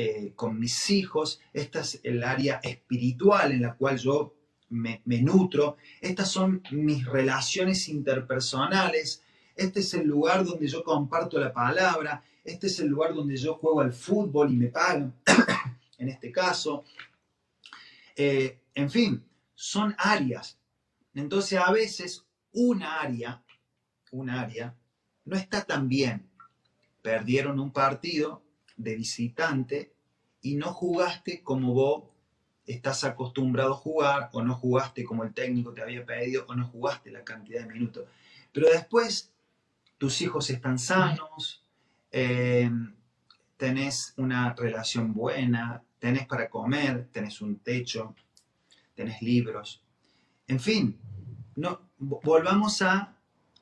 eh, 0.00 0.32
con 0.36 0.60
mis 0.60 0.90
hijos, 0.90 1.40
esta 1.52 1.80
es 1.80 1.98
el 2.04 2.22
área 2.22 2.60
espiritual 2.62 3.50
en 3.50 3.62
la 3.62 3.74
cual 3.74 3.98
yo 3.98 4.32
me, 4.68 5.02
nutro, 5.04 5.76
estas 6.00 6.30
son 6.30 6.62
mis 6.70 7.04
relaciones 7.04 7.88
interpersonales, 7.88 9.24
este 9.56 9.80
es 9.80 9.94
el 9.94 10.06
lugar 10.06 10.44
donde 10.44 10.68
yo 10.68 10.84
comparto 10.84 11.40
la 11.40 11.52
palabra, 11.52 12.22
este 12.44 12.68
es 12.68 12.78
el 12.78 12.86
lugar 12.86 13.12
donde 13.12 13.36
yo 13.36 13.54
juego 13.54 13.80
al 13.80 13.92
fútbol 13.92 14.52
y 14.52 14.56
me 14.56 14.68
pagan, 14.68 15.16
en 15.98 16.08
este 16.08 16.30
caso. 16.30 16.84
Eh, 18.14 18.60
en 18.76 18.88
fin, 18.88 19.24
son 19.52 19.96
áreas. 19.98 20.60
Entonces 21.12 21.58
a 21.58 21.72
veces 21.72 22.24
una 22.52 23.00
área, 23.00 23.42
un 24.12 24.30
área, 24.30 24.76
no 25.24 25.36
está 25.36 25.64
tan 25.64 25.88
bien. 25.88 26.30
Perdieron 27.02 27.58
un 27.58 27.72
partido 27.72 28.44
de 28.78 28.96
visitante 28.96 29.92
y 30.40 30.56
no 30.56 30.72
jugaste 30.72 31.42
como 31.42 31.74
vos 31.74 32.04
estás 32.64 33.04
acostumbrado 33.04 33.72
a 33.72 33.76
jugar, 33.76 34.30
o 34.32 34.42
no 34.42 34.54
jugaste 34.54 35.04
como 35.04 35.24
el 35.24 35.32
técnico 35.32 35.72
te 35.72 35.82
había 35.82 36.04
pedido, 36.04 36.44
o 36.48 36.54
no 36.54 36.66
jugaste 36.66 37.10
la 37.10 37.24
cantidad 37.24 37.62
de 37.62 37.72
minutos. 37.72 38.04
Pero 38.52 38.68
después 38.68 39.32
tus 39.96 40.20
hijos 40.20 40.50
están 40.50 40.78
sanos, 40.78 41.64
eh, 42.12 42.70
tenés 43.56 44.14
una 44.16 44.54
relación 44.54 45.14
buena, 45.14 45.82
tenés 45.98 46.26
para 46.26 46.48
comer, 46.48 47.08
tenés 47.10 47.40
un 47.40 47.58
techo, 47.58 48.14
tenés 48.94 49.22
libros. 49.22 49.82
En 50.46 50.60
fin, 50.60 50.98
no, 51.56 51.80
volvamos 51.98 52.82
a 52.82 53.16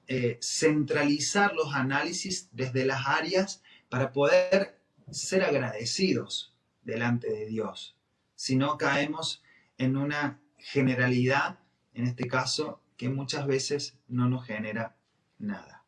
eh, 0.08 0.38
centralizar 0.40 1.54
los 1.54 1.74
análisis 1.74 2.48
desde 2.52 2.84
las 2.84 3.06
áreas 3.06 3.62
para 3.88 4.12
poder 4.12 4.78
ser 5.10 5.44
agradecidos 5.44 6.54
delante 6.82 7.30
de 7.32 7.46
Dios. 7.46 7.96
Si 8.34 8.56
no 8.56 8.76
caemos 8.76 9.42
en 9.78 9.96
una 9.96 10.40
generalidad, 10.58 11.58
en 11.94 12.06
este 12.06 12.26
caso, 12.28 12.80
que 12.96 13.08
muchas 13.08 13.46
veces 13.46 13.98
no 14.08 14.28
nos 14.28 14.46
genera 14.46 14.96
nada. 15.38 15.84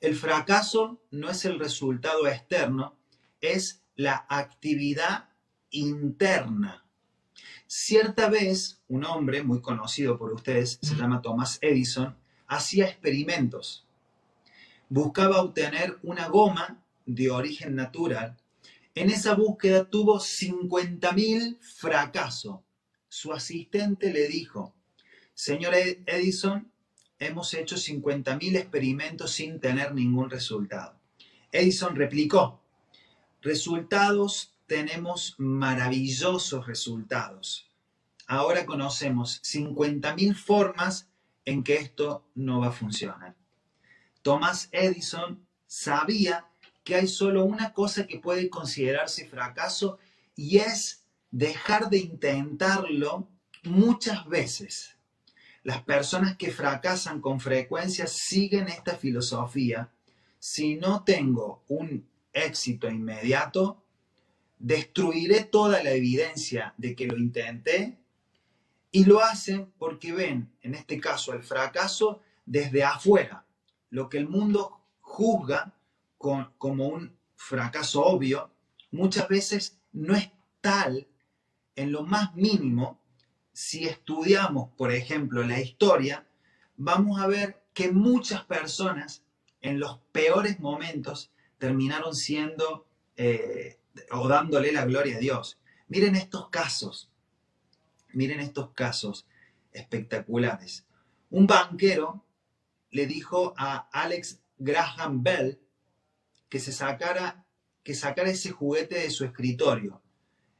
El 0.00 0.16
fracaso 0.16 1.00
no 1.10 1.30
es 1.30 1.44
el 1.44 1.58
resultado 1.58 2.26
externo, 2.26 2.96
es 3.40 3.82
la 3.96 4.26
actividad 4.28 5.28
interna. 5.70 6.84
Cierta 7.66 8.28
vez, 8.28 8.80
un 8.88 9.04
hombre 9.04 9.42
muy 9.42 9.60
conocido 9.60 10.18
por 10.18 10.32
ustedes, 10.32 10.78
se 10.82 10.96
llama 10.96 11.22
Thomas 11.22 11.58
Edison, 11.60 12.16
hacía 12.46 12.86
experimentos. 12.86 13.86
Buscaba 14.88 15.40
obtener 15.42 15.98
una 16.02 16.28
goma 16.28 16.82
de 17.14 17.30
origen 17.30 17.74
natural. 17.74 18.36
En 18.94 19.10
esa 19.10 19.34
búsqueda 19.34 19.88
tuvo 19.88 20.18
50.000 20.18 21.58
fracasos. 21.60 22.60
Su 23.08 23.32
asistente 23.32 24.12
le 24.12 24.28
dijo, 24.28 24.74
señor 25.34 25.74
Edison, 25.74 26.70
hemos 27.18 27.54
hecho 27.54 27.76
50.000 27.76 28.56
experimentos 28.56 29.32
sin 29.32 29.60
tener 29.60 29.94
ningún 29.94 30.30
resultado. 30.30 30.98
Edison 31.52 31.96
replicó, 31.96 32.60
resultados 33.42 34.54
tenemos 34.66 35.34
maravillosos 35.38 36.66
resultados. 36.66 37.68
Ahora 38.26 38.64
conocemos 38.64 39.42
50.000 39.42 40.34
formas 40.36 41.08
en 41.44 41.64
que 41.64 41.76
esto 41.76 42.24
no 42.34 42.60
va 42.60 42.68
a 42.68 42.72
funcionar. 42.72 43.34
Thomas 44.22 44.68
Edison 44.70 45.44
sabía 45.66 46.49
que 46.90 46.96
hay 46.96 47.06
solo 47.06 47.44
una 47.44 47.72
cosa 47.72 48.04
que 48.04 48.18
puede 48.18 48.50
considerarse 48.50 49.24
fracaso 49.24 50.00
y 50.34 50.58
es 50.58 51.04
dejar 51.30 51.88
de 51.88 51.98
intentarlo 51.98 53.28
muchas 53.62 54.26
veces. 54.26 54.96
Las 55.62 55.84
personas 55.84 56.36
que 56.36 56.50
fracasan 56.50 57.20
con 57.20 57.38
frecuencia 57.38 58.08
siguen 58.08 58.66
esta 58.66 58.96
filosofía. 58.96 59.92
Si 60.40 60.74
no 60.74 61.04
tengo 61.04 61.62
un 61.68 62.08
éxito 62.32 62.90
inmediato, 62.90 63.84
destruiré 64.58 65.44
toda 65.44 65.84
la 65.84 65.92
evidencia 65.92 66.74
de 66.76 66.96
que 66.96 67.06
lo 67.06 67.16
intenté 67.16 68.00
y 68.90 69.04
lo 69.04 69.20
hacen 69.20 69.72
porque 69.78 70.12
ven, 70.12 70.50
en 70.60 70.74
este 70.74 70.98
caso, 70.98 71.34
el 71.34 71.44
fracaso 71.44 72.20
desde 72.46 72.82
afuera. 72.82 73.44
Lo 73.90 74.08
que 74.08 74.18
el 74.18 74.28
mundo 74.28 74.80
juzga 75.00 75.76
como 76.20 76.86
un 76.86 77.16
fracaso 77.34 78.04
obvio, 78.04 78.50
muchas 78.90 79.26
veces 79.26 79.78
no 79.92 80.14
es 80.14 80.30
tal 80.60 81.08
en 81.74 81.92
lo 81.92 82.04
más 82.04 82.34
mínimo 82.34 83.00
si 83.52 83.86
estudiamos, 83.86 84.70
por 84.76 84.92
ejemplo, 84.92 85.42
la 85.42 85.60
historia, 85.60 86.26
vamos 86.76 87.20
a 87.20 87.26
ver 87.26 87.62
que 87.72 87.90
muchas 87.90 88.44
personas 88.44 89.24
en 89.62 89.80
los 89.80 89.98
peores 90.12 90.60
momentos 90.60 91.32
terminaron 91.58 92.14
siendo 92.14 92.86
eh, 93.16 93.80
o 94.12 94.28
dándole 94.28 94.72
la 94.72 94.84
gloria 94.84 95.16
a 95.16 95.20
Dios. 95.20 95.58
Miren 95.88 96.16
estos 96.16 96.48
casos, 96.50 97.10
miren 98.12 98.40
estos 98.40 98.70
casos 98.70 99.26
espectaculares. 99.72 100.86
Un 101.30 101.46
banquero 101.46 102.24
le 102.90 103.06
dijo 103.06 103.54
a 103.56 103.88
Alex 103.92 104.40
Graham 104.58 105.22
Bell 105.22 105.60
que 106.50 106.60
se 106.60 106.72
sacara, 106.72 107.46
que 107.82 107.92
ese 107.92 108.50
juguete 108.50 108.96
de 108.96 109.10
su 109.10 109.24
escritorio. 109.24 110.02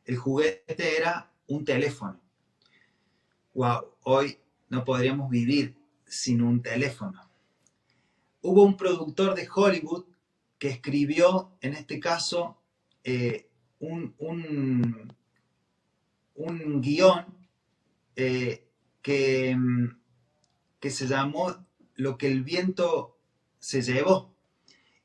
El 0.07 0.16
juguete 0.16 0.96
era 0.96 1.31
un 1.46 1.66
teléfono 1.66 2.18
wow, 3.55 3.94
hoy 4.05 4.38
no 4.68 4.85
podríamos 4.85 5.31
vivir 5.31 5.76
sin 6.07 6.42
un 6.42 6.62
teléfono. 6.62 7.29
Hubo 8.42 8.62
un 8.62 8.76
productor 8.76 9.35
de 9.35 9.48
Hollywood 9.53 10.05
que 10.59 10.68
escribió, 10.68 11.53
en 11.61 11.74
este 11.74 12.00
caso, 12.00 12.59
eh, 13.05 13.48
un, 13.81 14.14
un, 14.18 15.14
guion 16.81 17.26
eh, 18.16 18.66
que, 19.03 19.57
que 20.79 20.90
se 20.90 21.07
llamó 21.07 21.66
Lo 21.94 22.16
que 22.16 22.29
el 22.29 22.44
viento 22.44 23.18
se 23.59 23.83
llevó. 23.83 24.35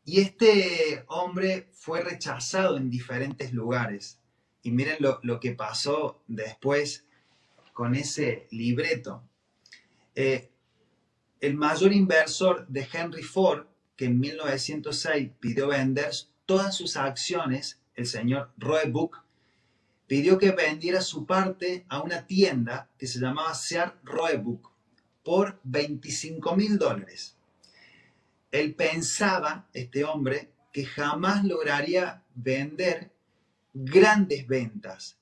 Y 0.06 0.22
este 0.22 1.04
hombre 1.08 1.68
fue 1.74 2.02
rechazado 2.02 2.78
en 2.78 2.92
diferentes 2.92 3.52
lugares. 3.54 4.20
Y 4.62 4.72
miren 4.72 4.98
lo, 5.00 5.40
que 5.40 5.52
pasó 5.52 6.22
después 6.28 7.06
con 7.74 7.96
ese 7.96 8.48
libreto. 8.52 9.24
Eh, 10.14 10.52
el 11.42 11.56
mayor 11.56 11.92
inversor 11.92 12.68
de 12.68 12.88
Henry 12.92 13.24
Ford, 13.24 13.66
que 13.96 14.06
en 14.06 14.20
1906 14.20 15.32
pidió 15.40 15.68
vender 15.70 16.12
todas 16.46 16.76
sus 16.76 16.98
acciones, 16.98 17.80
el 17.96 18.06
señor 18.06 18.52
Roebuck, 18.58 19.24
pidió 20.08 20.38
que 20.38 20.52
vendiera 20.52 21.02
su 21.02 21.26
parte 21.26 21.86
a 21.90 22.02
una 22.02 22.26
tienda 22.28 22.90
que 22.98 23.08
se 23.08 23.20
llamaba 23.20 23.54
Sears 23.56 23.94
Roebuck 24.04 24.72
por 25.24 25.60
25 25.64 26.56
mil 26.56 26.78
dólares. 26.78 27.35
Él 28.56 28.74
pensaba, 28.74 29.68
este 29.74 30.06
hombre, 30.06 30.52
que 30.72 30.86
jamás 30.86 31.44
lograría 31.44 32.24
vender 32.34 33.12
grandes 33.74 34.48
ventas. 34.48 35.18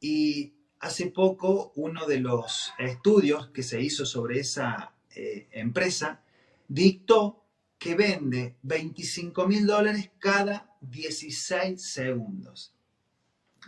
Y 0.00 0.54
hace 0.80 1.08
poco 1.08 1.72
uno 1.76 2.06
de 2.06 2.20
los 2.20 2.72
estudios 2.78 3.48
que 3.48 3.62
se 3.62 3.82
hizo 3.82 4.06
sobre 4.06 4.40
esa 4.40 4.94
eh, 5.14 5.48
empresa 5.52 6.22
dictó 6.66 7.44
que 7.78 7.94
vende 7.94 8.56
25 8.62 9.46
mil 9.46 9.66
dólares 9.66 10.10
cada 10.18 10.74
16 10.80 11.82
segundos. 11.82 12.74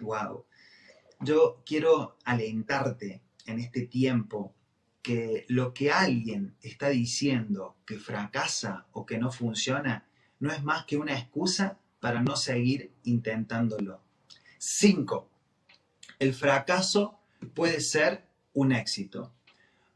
¡Wow! 0.00 0.46
Yo 1.20 1.62
quiero 1.66 2.16
alentarte 2.24 3.20
en 3.44 3.60
este 3.60 3.86
tiempo 3.86 4.54
que 5.02 5.44
lo 5.48 5.72
que 5.72 5.90
alguien 5.90 6.56
está 6.62 6.88
diciendo 6.88 7.76
que 7.86 7.98
fracasa 7.98 8.86
o 8.92 9.06
que 9.06 9.18
no 9.18 9.32
funciona 9.32 10.06
no 10.38 10.52
es 10.52 10.62
más 10.62 10.84
que 10.84 10.96
una 10.96 11.18
excusa 11.18 11.78
para 12.00 12.22
no 12.22 12.36
seguir 12.36 12.92
intentándolo. 13.04 14.00
5 14.58 15.30
el 16.20 16.34
fracaso 16.34 17.18
puede 17.54 17.80
ser 17.80 18.28
un 18.52 18.72
éxito. 18.72 19.32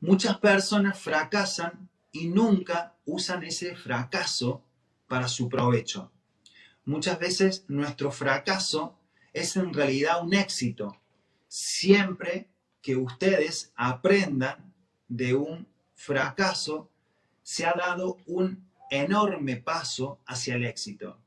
Muchas 0.01 0.38
personas 0.38 0.99
fracasan 0.99 1.90
y 2.11 2.29
nunca 2.29 2.97
usan 3.05 3.45
ese 3.45 3.77
fracaso 3.77 4.64
para 5.07 5.29
su 5.29 5.49
provecho. 5.49 6.11
muchas 6.87 7.19
veces 7.19 7.64
nuestro 7.69 8.11
fracaso 8.11 8.99
es 9.33 9.57
en 9.57 9.73
realidad 9.73 10.23
un 10.23 10.35
éxito, 10.35 10.97
siempre 11.49 12.49
que 12.83 12.97
ustedes 12.97 13.73
aprendan 13.75 14.74
de 15.16 15.33
un 15.35 15.68
fracaso, 15.94 16.90
se 17.42 17.64
ha 17.64 17.72
dado 17.72 18.16
un 18.27 18.68
enorme 18.90 19.57
paso 19.57 20.18
hacia 20.27 20.57
el 20.57 20.64
éxito. 20.64 21.18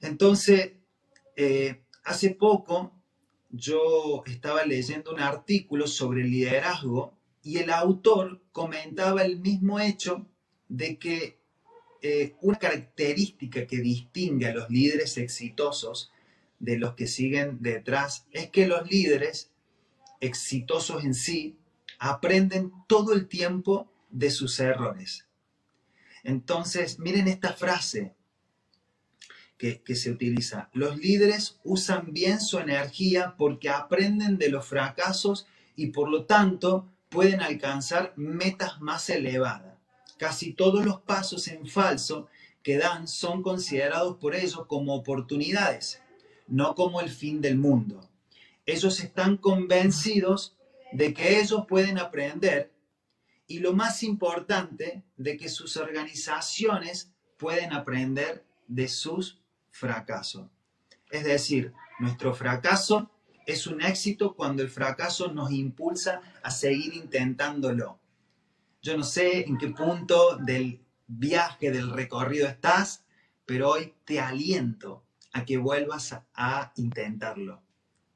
Entonces, 0.00 0.74
eh, 1.34 1.82
hace 2.04 2.30
poco 2.30 2.92
yo 3.50 4.22
estaba 4.26 4.64
leyendo 4.64 5.12
un 5.12 5.20
artículo 5.20 5.88
sobre 5.88 6.22
liderazgo 6.22 7.14
y 7.42 7.58
el 7.58 7.70
autor 7.70 8.42
comentaba 8.52 9.22
el 9.22 9.40
mismo 9.40 9.80
hecho 9.80 10.26
de 10.68 10.98
que 10.98 11.38
eh, 12.00 12.36
una 12.42 12.58
característica 12.58 13.66
que 13.66 13.78
distingue 13.78 14.46
a 14.46 14.54
los 14.54 14.70
líderes 14.70 15.16
exitosos 15.16 16.12
de 16.60 16.78
los 16.78 16.94
que 16.94 17.08
siguen 17.08 17.58
detrás 17.60 18.26
es 18.30 18.50
que 18.50 18.68
los 18.68 18.88
líderes 18.88 19.50
exitosos 20.20 21.04
en 21.04 21.14
sí 21.14 21.56
aprenden 21.98 22.72
todo 22.86 23.12
el 23.12 23.28
tiempo 23.28 23.90
de 24.10 24.30
sus 24.30 24.58
errores. 24.60 25.26
Entonces, 26.22 26.98
miren 26.98 27.28
esta 27.28 27.52
frase 27.52 28.14
que, 29.58 29.82
se 29.94 30.10
utiliza. 30.10 30.70
Los 30.72 30.96
líderes 30.96 31.58
usan 31.64 32.12
bien 32.12 32.40
su 32.40 32.58
energía 32.58 33.34
porque 33.36 33.70
aprenden 33.70 34.38
de 34.38 34.48
los 34.50 34.66
fracasos 34.66 35.46
y 35.74 35.88
por 35.88 36.08
lo 36.08 36.24
tanto 36.24 36.88
pueden 37.08 37.40
alcanzar 37.40 38.12
metas 38.16 38.80
más 38.80 39.10
elevadas. 39.10 39.74
Casi 40.16 40.52
todos 40.52 40.84
los 40.84 41.00
pasos 41.00 41.48
en 41.48 41.66
falso 41.66 42.28
que 42.62 42.78
dan 42.78 43.08
son 43.08 43.42
considerados 43.42 44.16
por 44.18 44.34
ellos 44.34 44.66
como 44.66 44.94
oportunidades, 44.94 46.00
no 46.46 46.74
como 46.74 47.00
el 47.00 47.10
fin 47.10 47.40
del 47.40 47.56
mundo. 47.56 48.08
Ellos 48.66 49.00
están 49.00 49.36
convencidos 49.36 50.56
de 50.92 51.12
que 51.14 51.40
ellos 51.40 51.64
pueden 51.66 51.98
aprender 51.98 52.72
y 53.46 53.60
lo 53.60 53.72
más 53.72 54.02
importante, 54.02 55.02
de 55.16 55.36
que 55.36 55.48
sus 55.48 55.76
organizaciones 55.76 57.12
pueden 57.38 57.72
aprender 57.72 58.44
de 58.66 58.88
sus 58.88 59.40
fracasos. 59.70 60.48
Es 61.10 61.24
decir, 61.24 61.72
nuestro 61.98 62.34
fracaso 62.34 63.10
es 63.46 63.66
un 63.66 63.80
éxito 63.80 64.34
cuando 64.36 64.62
el 64.62 64.68
fracaso 64.68 65.32
nos 65.32 65.50
impulsa 65.50 66.20
a 66.42 66.50
seguir 66.50 66.92
intentándolo. 66.94 67.98
Yo 68.82 68.96
no 68.96 69.02
sé 69.02 69.46
en 69.46 69.56
qué 69.56 69.68
punto 69.68 70.36
del 70.36 70.82
viaje, 71.06 71.70
del 71.70 71.90
recorrido 71.90 72.46
estás, 72.46 73.04
pero 73.46 73.70
hoy 73.70 73.94
te 74.04 74.20
aliento 74.20 75.06
a 75.32 75.46
que 75.46 75.56
vuelvas 75.56 76.14
a, 76.34 76.72
intentarlo. 76.76 77.62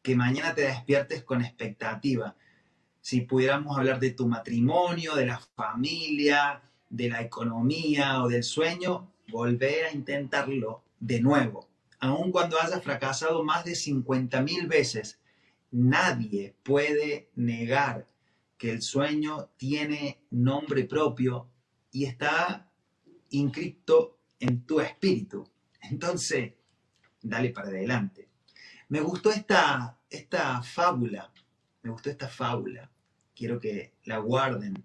Que 0.03 0.15
mañana 0.15 0.55
te 0.55 0.63
despiertes 0.63 1.25
con 1.25 1.43
expectativa, 1.43 2.37
si 3.03 3.23
pudiéramos 3.23 3.77
hablar 3.77 3.99
de 3.99 4.13
tu 4.13 4.29
matrimonio, 4.29 5.17
de 5.17 5.27
la 5.27 5.39
familia, 5.39 6.63
de 6.89 7.11
la 7.11 7.21
economía 7.21 8.23
o 8.23 8.29
del 8.29 8.45
sueño, 8.45 9.13
volver 9.29 9.87
a 9.87 9.93
intentarlo 9.93 10.85
de 11.01 11.21
nuevo. 11.21 11.69
Aun 11.99 12.31
cuando 12.31 12.61
hayas 12.61 12.83
fracasado 12.83 13.43
más 13.43 13.65
de 13.65 13.73
50.000 13.73 14.69
veces, 14.69 15.21
nadie 15.73 16.55
puede 16.63 17.29
negar 17.35 18.07
que 18.57 18.71
el 18.71 18.83
sueño 18.83 19.49
tiene 19.57 20.23
nombre 20.31 20.85
propio 20.85 21.49
y 21.91 22.05
está 22.05 22.71
inscrito 23.31 24.21
en 24.39 24.65
tu 24.65 24.81
espíritu. 24.81 25.45
Entonces, 25.81 26.53
dale 27.21 27.51
para 27.51 27.69
adelante. 27.69 28.29
Me 28.89 29.01
gustó 29.01 29.33
esta, 29.33 29.99
esta 30.09 30.63
fábula, 30.63 31.33
me 31.83 31.91
gustó 31.91 32.11
esta 32.11 32.29
fábula 32.29 32.91
quiero 33.35 33.59
que 33.59 33.93
la 34.05 34.19
guarden. 34.19 34.85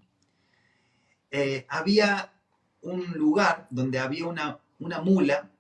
Eh, 1.32 1.66
había 1.70 2.34
un 2.82 3.12
lugar 3.12 3.68
donde 3.70 4.00
había 4.00 4.26
una, 4.26 4.60
una 4.80 5.02
mula 5.02 5.52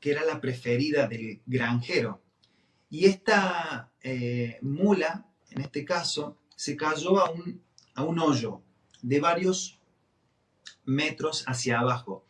que 0.00 0.12
era 0.12 0.24
la 0.24 0.40
preferida 0.40 1.06
del 1.06 1.40
granjero. 1.46 2.20
Y 2.90 3.06
esta 3.06 3.90
eh, 4.02 4.58
mula, 4.62 5.26
en 5.50 5.62
este 5.62 5.84
caso, 5.84 6.38
se 6.56 6.76
cayó 6.76 7.18
a 7.18 7.30
un, 7.30 7.62
a 7.94 8.02
un 8.02 8.18
hoyo 8.18 8.62
de 9.00 9.20
varios 9.20 9.78
metros 10.84 11.44
hacia 11.46 11.80
abajo. 11.80 12.24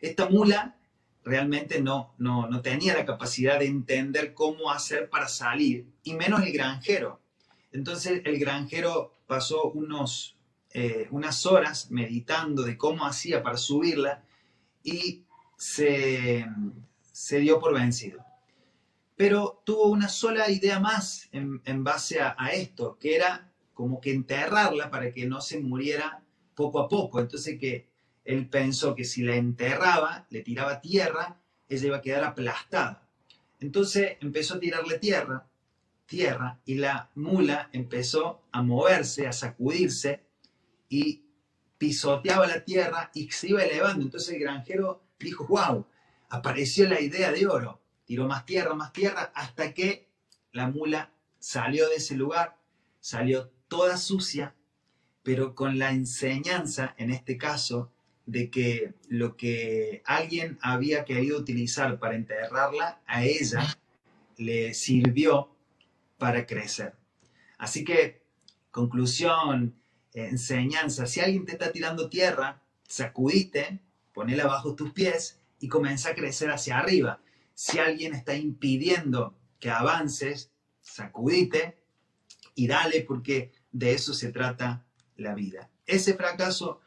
Esta 0.00 0.28
mula 0.28 0.76
realmente 1.24 1.80
no, 1.80 2.14
no, 2.18 2.48
no, 2.48 2.62
tenía 2.62 2.94
la 2.94 3.06
capacidad 3.06 3.58
de 3.60 3.66
entender 3.66 4.34
cómo 4.34 4.70
hacer 4.72 5.08
para 5.08 5.28
salir, 5.28 5.86
y 6.02 6.14
menos 6.14 6.42
el 6.42 6.52
granjero. 6.52 7.21
Entonces 7.72 8.22
el 8.24 8.38
granjero 8.38 9.14
pasó 9.26 9.70
unos, 9.70 10.36
eh, 10.74 11.08
unas 11.10 11.46
horas 11.46 11.90
meditando 11.90 12.62
de 12.62 12.76
cómo 12.76 13.06
hacía 13.06 13.42
para 13.42 13.56
subirla 13.56 14.22
y 14.82 15.24
se, 15.56 16.46
dio 17.40 17.58
por 17.58 17.74
vencido. 17.74 18.24
Pero 19.16 19.62
tuvo 19.64 19.86
una 19.86 20.08
sola 20.08 20.50
idea 20.50 20.80
más 20.80 21.28
en, 21.32 21.84
base 21.84 22.20
a, 22.20 22.48
esto, 22.52 22.98
que 22.98 23.14
era 23.14 23.50
como 23.72 24.00
que 24.00 24.12
enterrarla 24.12 24.90
para 24.90 25.12
que 25.12 25.26
no 25.26 25.40
se 25.40 25.60
muriera 25.60 26.22
poco 26.54 26.80
a 26.80 26.88
poco. 26.88 27.20
Entonces 27.20 27.58
que 27.58 27.88
él 28.24 28.48
pensó 28.48 28.94
que 28.94 29.04
si 29.04 29.22
la 29.22 29.36
enterraba, 29.36 30.26
le 30.30 30.42
tiraba 30.42 30.80
tierra, 30.80 31.40
ella 31.68 31.86
iba 31.86 31.96
a 31.98 32.02
quedar 32.02 32.24
aplastada. 32.24 33.08
Entonces 33.60 34.16
empezó 34.20 34.54
a 34.54 34.60
tirarle 34.60 34.98
tierra 34.98 35.46
tierra 36.12 36.60
y 36.66 36.74
la 36.74 37.10
mula 37.14 37.70
empezó 37.72 38.42
a 38.52 38.60
moverse, 38.60 39.26
a 39.26 39.32
sacudirse 39.32 40.20
y 40.90 41.22
pisoteaba 41.78 42.46
la 42.46 42.62
tierra 42.66 43.10
y 43.14 43.30
se 43.30 43.48
iba 43.48 43.64
elevando. 43.64 44.04
Entonces 44.04 44.34
el 44.34 44.40
granjero 44.40 45.02
dijo, 45.18 45.46
wow, 45.46 45.86
apareció 46.28 46.86
la 46.86 47.00
idea 47.00 47.32
de 47.32 47.46
oro. 47.46 47.80
Tiró 48.04 48.28
más 48.28 48.44
tierra, 48.44 48.74
más 48.74 48.92
tierra, 48.92 49.32
hasta 49.34 49.72
que 49.72 50.06
la 50.52 50.68
mula 50.68 51.10
salió 51.38 51.88
de 51.88 51.94
ese 51.94 52.14
lugar, 52.14 52.58
salió 53.00 53.50
toda 53.68 53.96
sucia, 53.96 54.54
pero 55.22 55.54
con 55.54 55.78
la 55.78 55.92
enseñanza, 55.92 56.94
en 56.98 57.10
este 57.10 57.38
caso, 57.38 57.90
de 58.26 58.50
que 58.50 58.92
lo 59.08 59.38
que 59.38 60.02
alguien 60.04 60.58
había 60.60 61.06
querido 61.06 61.38
utilizar 61.38 61.98
para 61.98 62.16
enterrarla, 62.16 63.00
a 63.06 63.24
ella 63.24 63.66
le 64.36 64.74
sirvió 64.74 65.48
para 66.22 66.46
crecer. 66.46 66.94
Así 67.58 67.82
que, 67.82 68.22
conclusión, 68.70 69.74
enseñanza, 70.14 71.06
si 71.06 71.18
alguien 71.18 71.44
te 71.44 71.50
está 71.50 71.72
tirando 71.72 72.08
tierra, 72.08 72.62
sacudite, 72.86 73.80
ponela 74.12 74.46
bajo 74.46 74.76
tus 74.76 74.92
pies 74.92 75.40
y 75.58 75.66
comienza 75.66 76.10
a 76.10 76.14
crecer 76.14 76.52
hacia 76.52 76.78
arriba. 76.78 77.18
Si 77.54 77.80
alguien 77.80 78.14
está 78.14 78.36
impidiendo 78.36 79.36
que 79.58 79.68
avances, 79.68 80.52
sacudite 80.80 81.82
y 82.54 82.68
dale 82.68 83.00
porque 83.00 83.50
de 83.72 83.94
eso 83.94 84.14
se 84.14 84.30
trata 84.30 84.86
la 85.16 85.34
vida. 85.34 85.70
Ese 85.86 86.14
fracaso 86.14 86.82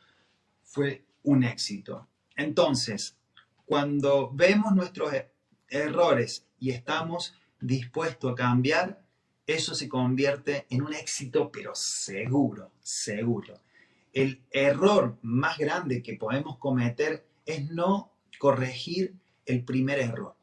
fue 0.63 1.03
un 1.23 1.43
éxito. 1.43 2.07
Entonces, 2.37 3.17
cuando 3.65 4.31
vemos 4.31 4.73
nuestros 4.73 5.11
e-, 5.13 5.29
errores 5.67 6.47
y 6.57 6.69
estamos 6.69 7.35
dispuestos 7.59 8.31
a 8.31 8.35
cambiar, 8.35 9.04
eso 9.47 9.75
se 9.75 9.87
convierte 9.87 10.65
en 10.69 10.81
un 10.81 10.93
éxito, 10.93 11.51
pero 11.51 11.75
seguro, 11.75 12.71
seguro. 12.81 13.61
El 14.11 14.41
error 14.49 15.17
más 15.21 15.57
grande 15.57 16.01
que 16.01 16.15
podemos 16.15 16.57
cometer 16.57 17.27
es 17.45 17.69
no 17.69 18.11
corregir 18.39 19.13
el 19.45 19.63
primer 19.63 19.99
error. 19.99 20.35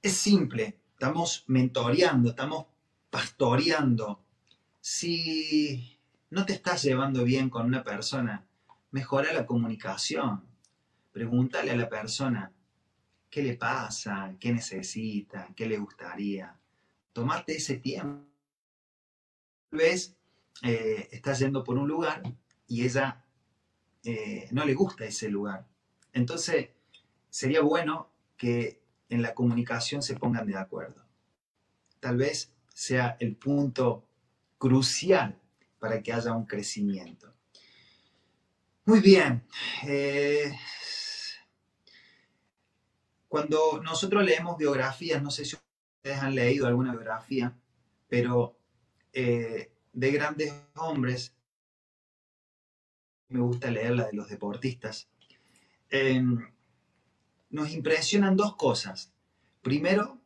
Es 0.00 0.16
simple, 0.18 0.78
estamos 0.92 1.44
mentoreando, 1.48 2.30
estamos 2.30 2.66
pastoreando. 3.10 4.22
Si 4.80 5.98
no 6.30 6.46
te 6.46 6.52
estás 6.52 6.84
llevando 6.84 7.24
bien 7.24 7.50
con 7.50 7.66
una 7.66 7.82
persona, 7.82 8.46
mejora 8.92 9.32
la 9.32 9.44
comunicación. 9.44 10.44
Pregúntale 11.10 11.72
a 11.72 11.76
la 11.76 11.88
persona 11.88 12.52
qué 13.28 13.42
le 13.42 13.54
pasa, 13.54 14.36
qué 14.38 14.52
necesita, 14.52 15.48
qué 15.56 15.66
le 15.66 15.78
gustaría 15.78 16.58
tomarte 17.18 17.56
ese 17.56 17.78
tiempo. 17.78 18.24
Tal 19.70 19.80
vez 19.80 20.16
eh, 20.62 21.08
estás 21.10 21.40
yendo 21.40 21.64
por 21.64 21.76
un 21.76 21.88
lugar 21.88 22.22
y 22.68 22.84
ella 22.84 23.24
eh, 24.04 24.46
no 24.52 24.64
le 24.64 24.72
gusta 24.74 25.04
ese 25.04 25.28
lugar. 25.28 25.66
Entonces, 26.12 26.68
sería 27.28 27.60
bueno 27.60 28.08
que 28.36 28.80
en 29.08 29.22
la 29.22 29.34
comunicación 29.34 30.00
se 30.00 30.14
pongan 30.14 30.46
de 30.46 30.56
acuerdo. 30.56 31.04
Tal 31.98 32.18
vez 32.18 32.52
sea 32.72 33.16
el 33.18 33.34
punto 33.34 34.06
crucial 34.56 35.36
para 35.80 36.00
que 36.00 36.12
haya 36.12 36.32
un 36.32 36.46
crecimiento. 36.46 37.34
Muy 38.84 39.00
bien. 39.00 39.44
Eh, 39.88 40.56
cuando 43.26 43.82
nosotros 43.82 44.24
leemos 44.24 44.56
biografías, 44.56 45.20
no 45.20 45.32
sé 45.32 45.44
si 45.44 45.56
ustedes 46.08 46.22
han 46.22 46.34
leído 46.34 46.66
alguna 46.66 46.92
biografía, 46.92 47.54
pero 48.08 48.56
eh, 49.12 49.70
de 49.92 50.10
grandes 50.10 50.54
hombres, 50.76 51.34
me 53.28 53.40
gusta 53.40 53.70
leer 53.70 53.90
la 53.90 54.06
de 54.06 54.14
los 54.14 54.30
deportistas, 54.30 55.06
em, 55.90 56.48
nos 57.50 57.70
impresionan 57.74 58.36
dos 58.36 58.56
cosas. 58.56 59.12
Primero, 59.60 60.18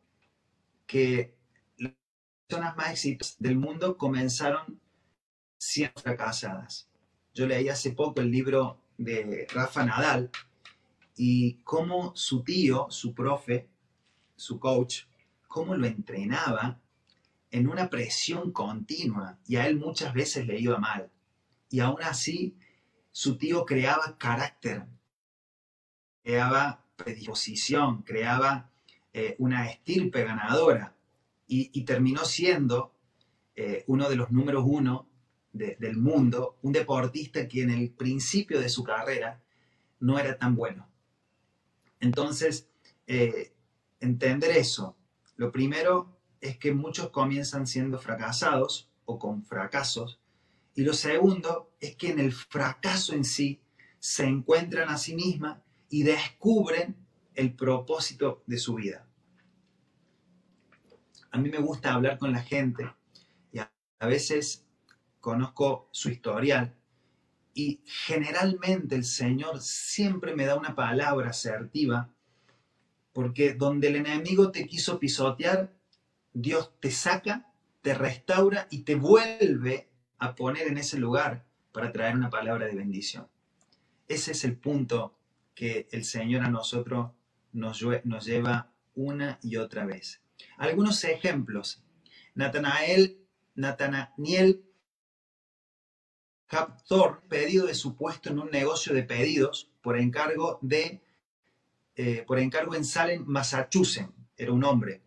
que 0.87 1.35
las 1.77 1.91
personas 2.47 2.77
más 2.77 2.91
exitosas 2.91 3.35
del 3.39 3.57
mundo 3.57 3.97
comenzaron 3.97 4.79
siendo 5.57 5.99
fracasadas. 5.99 6.87
Yo 7.33 7.45
leí 7.45 7.67
hace 7.67 7.91
poco 7.91 8.21
el 8.21 8.31
libro 8.31 8.79
de 8.97 9.47
Rafa 9.53 9.83
Nadal 9.83 10.31
y 11.17 11.55
cómo 11.65 12.15
su 12.15 12.41
tío, 12.41 12.87
su 12.89 13.13
profe, 13.13 13.67
su 14.37 14.59
coach, 14.61 15.07
cómo 15.53 15.75
lo 15.75 15.85
entrenaba 15.85 16.81
en 17.51 17.67
una 17.67 17.87
presión 17.87 18.51
continua 18.51 19.37
y 19.45 19.57
a 19.57 19.67
él 19.67 19.77
muchas 19.77 20.11
veces 20.11 20.47
le 20.47 20.59
iba 20.59 20.79
mal. 20.79 21.11
Y 21.69 21.79
aún 21.79 22.01
así, 22.01 22.57
su 23.11 23.37
tío 23.37 23.63
creaba 23.63 24.17
carácter, 24.17 24.87
creaba 26.23 26.83
predisposición, 26.95 28.01
creaba 28.01 28.71
eh, 29.13 29.35
una 29.37 29.69
estirpe 29.69 30.23
ganadora 30.23 30.95
y, 31.45 31.83
terminó 31.83 32.25
siendo 32.25 32.95
eh, 33.55 33.83
uno 33.85 34.09
de 34.09 34.15
los 34.15 34.31
números 34.31 34.63
uno 34.65 35.07
del 35.51 35.97
mundo, 35.97 36.57
un 36.63 36.71
deportista 36.71 37.47
que 37.47 37.61
en 37.61 37.69
el 37.69 37.91
principio 37.91 38.59
de 38.59 38.69
su 38.69 38.83
carrera 38.83 39.39
no 39.99 40.17
era 40.17 40.35
tan 40.35 40.55
bueno. 40.55 40.89
Entonces, 41.99 42.67
eh, 43.05 43.53
entender 43.99 44.57
eso. 44.57 44.97
Lo 45.35 45.51
primero 45.51 46.17
es 46.41 46.57
que 46.57 46.73
muchos 46.73 47.09
comienzan 47.09 47.67
siendo 47.67 47.99
fracasados 47.99 48.89
o 49.05 49.17
con 49.17 49.43
fracasos. 49.43 50.19
Y 50.75 50.83
lo 50.83 50.93
segundo 50.93 51.71
es 51.79 51.95
que 51.95 52.09
en 52.09 52.19
el 52.19 52.33
fracaso 52.33 53.13
en 53.13 53.23
sí 53.23 53.61
se 53.99 54.25
encuentran 54.25 54.89
a 54.89 54.97
sí 54.97 55.15
mismas 55.15 55.59
y 55.89 56.03
descubren 56.03 56.95
el 57.35 57.53
propósito 57.53 58.43
de 58.45 58.57
su 58.57 58.75
vida. 58.75 59.07
A 61.31 61.37
mí 61.37 61.49
me 61.49 61.59
gusta 61.59 61.93
hablar 61.93 62.17
con 62.17 62.31
la 62.31 62.41
gente 62.41 62.91
y 63.51 63.59
a 63.59 63.71
veces 64.07 64.65
conozco 65.19 65.87
su 65.91 66.09
historial 66.09 66.75
y 67.53 67.81
generalmente 67.85 68.95
el 68.95 69.05
Señor 69.05 69.61
siempre 69.61 70.35
me 70.35 70.45
da 70.45 70.55
una 70.55 70.75
palabra 70.75 71.29
asertiva 71.29 72.09
porque 73.13 73.53
donde 73.53 73.87
el 73.87 73.95
enemigo 73.97 74.51
te 74.51 74.67
quiso 74.67 74.99
pisotear, 74.99 75.71
Dios 76.33 76.71
te 76.79 76.91
saca, 76.91 77.51
te 77.81 77.93
restaura 77.93 78.67
y 78.71 78.79
te 78.79 78.95
vuelve 78.95 79.89
a 80.17 80.35
poner 80.35 80.67
en 80.67 80.77
ese 80.77 80.97
lugar 80.97 81.45
para 81.71 81.91
traer 81.91 82.15
una 82.15 82.29
palabra 82.29 82.65
de 82.65 82.75
bendición. 82.75 83.27
Ese 84.07 84.31
es 84.31 84.43
el 84.43 84.57
punto 84.57 85.17
que 85.55 85.87
el 85.91 86.03
Señor 86.03 86.43
a 86.43 86.49
nosotros 86.49 87.11
nos, 87.51 87.79
lleva 88.25 88.71
una 88.95 89.39
y 89.41 89.57
otra 89.57 89.85
vez. 89.85 90.21
Algunos 90.57 91.03
ejemplos. 91.03 91.83
Natanael, 92.35 93.19
Natanael 93.55 94.63
captor 96.47 97.23
pedido 97.27 97.65
de 97.65 97.75
su 97.75 97.95
puesto 97.95 98.29
en 98.29 98.39
un 98.39 98.51
negocio 98.51 98.93
de 98.93 99.03
pedidos 99.03 99.71
por 99.81 99.97
encargo 99.97 100.59
de 100.61 101.01
eh, 101.95 102.23
por 102.25 102.39
encargo 102.39 102.75
en 102.75 102.85
Salem, 102.85 103.23
Massachusetts. 103.25 104.09
Era 104.35 104.51
un 104.51 104.63
hombre 104.63 105.01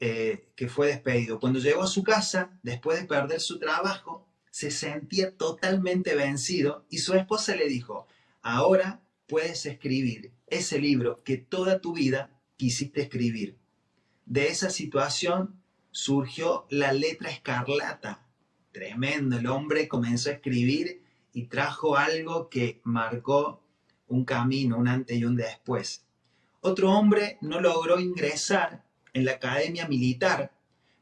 eh, 0.00 0.48
que 0.54 0.68
fue 0.68 0.88
despedido. 0.88 1.38
Cuando 1.38 1.58
llegó 1.58 1.82
a 1.82 1.88
su 1.88 2.02
casa, 2.02 2.58
después 2.62 3.00
de 3.00 3.06
perder 3.06 3.40
su 3.40 3.58
trabajo, 3.58 4.26
se 4.50 4.70
sentía 4.70 5.36
totalmente 5.36 6.14
vencido 6.14 6.86
y 6.88 6.98
su 6.98 7.14
esposa 7.14 7.54
le 7.54 7.68
dijo, 7.68 8.06
ahora 8.42 9.02
puedes 9.26 9.66
escribir 9.66 10.32
ese 10.46 10.78
libro 10.78 11.22
que 11.24 11.36
toda 11.36 11.80
tu 11.80 11.94
vida 11.94 12.30
quisiste 12.56 13.02
escribir. 13.02 13.56
De 14.24 14.48
esa 14.48 14.70
situación 14.70 15.60
surgió 15.90 16.66
la 16.70 16.92
letra 16.92 17.30
escarlata. 17.30 18.26
Tremendo, 18.72 19.38
el 19.38 19.46
hombre 19.46 19.88
comenzó 19.88 20.30
a 20.30 20.34
escribir 20.34 21.02
y 21.32 21.46
trajo 21.46 21.96
algo 21.96 22.48
que 22.48 22.80
marcó 22.84 23.62
un 24.08 24.24
camino, 24.24 24.76
un 24.78 24.88
antes 24.88 25.16
y 25.16 25.24
un 25.24 25.36
después. 25.36 26.04
Otro 26.60 26.90
hombre 26.90 27.38
no 27.40 27.60
logró 27.60 28.00
ingresar 28.00 28.84
en 29.12 29.24
la 29.24 29.32
academia 29.32 29.86
militar, 29.86 30.52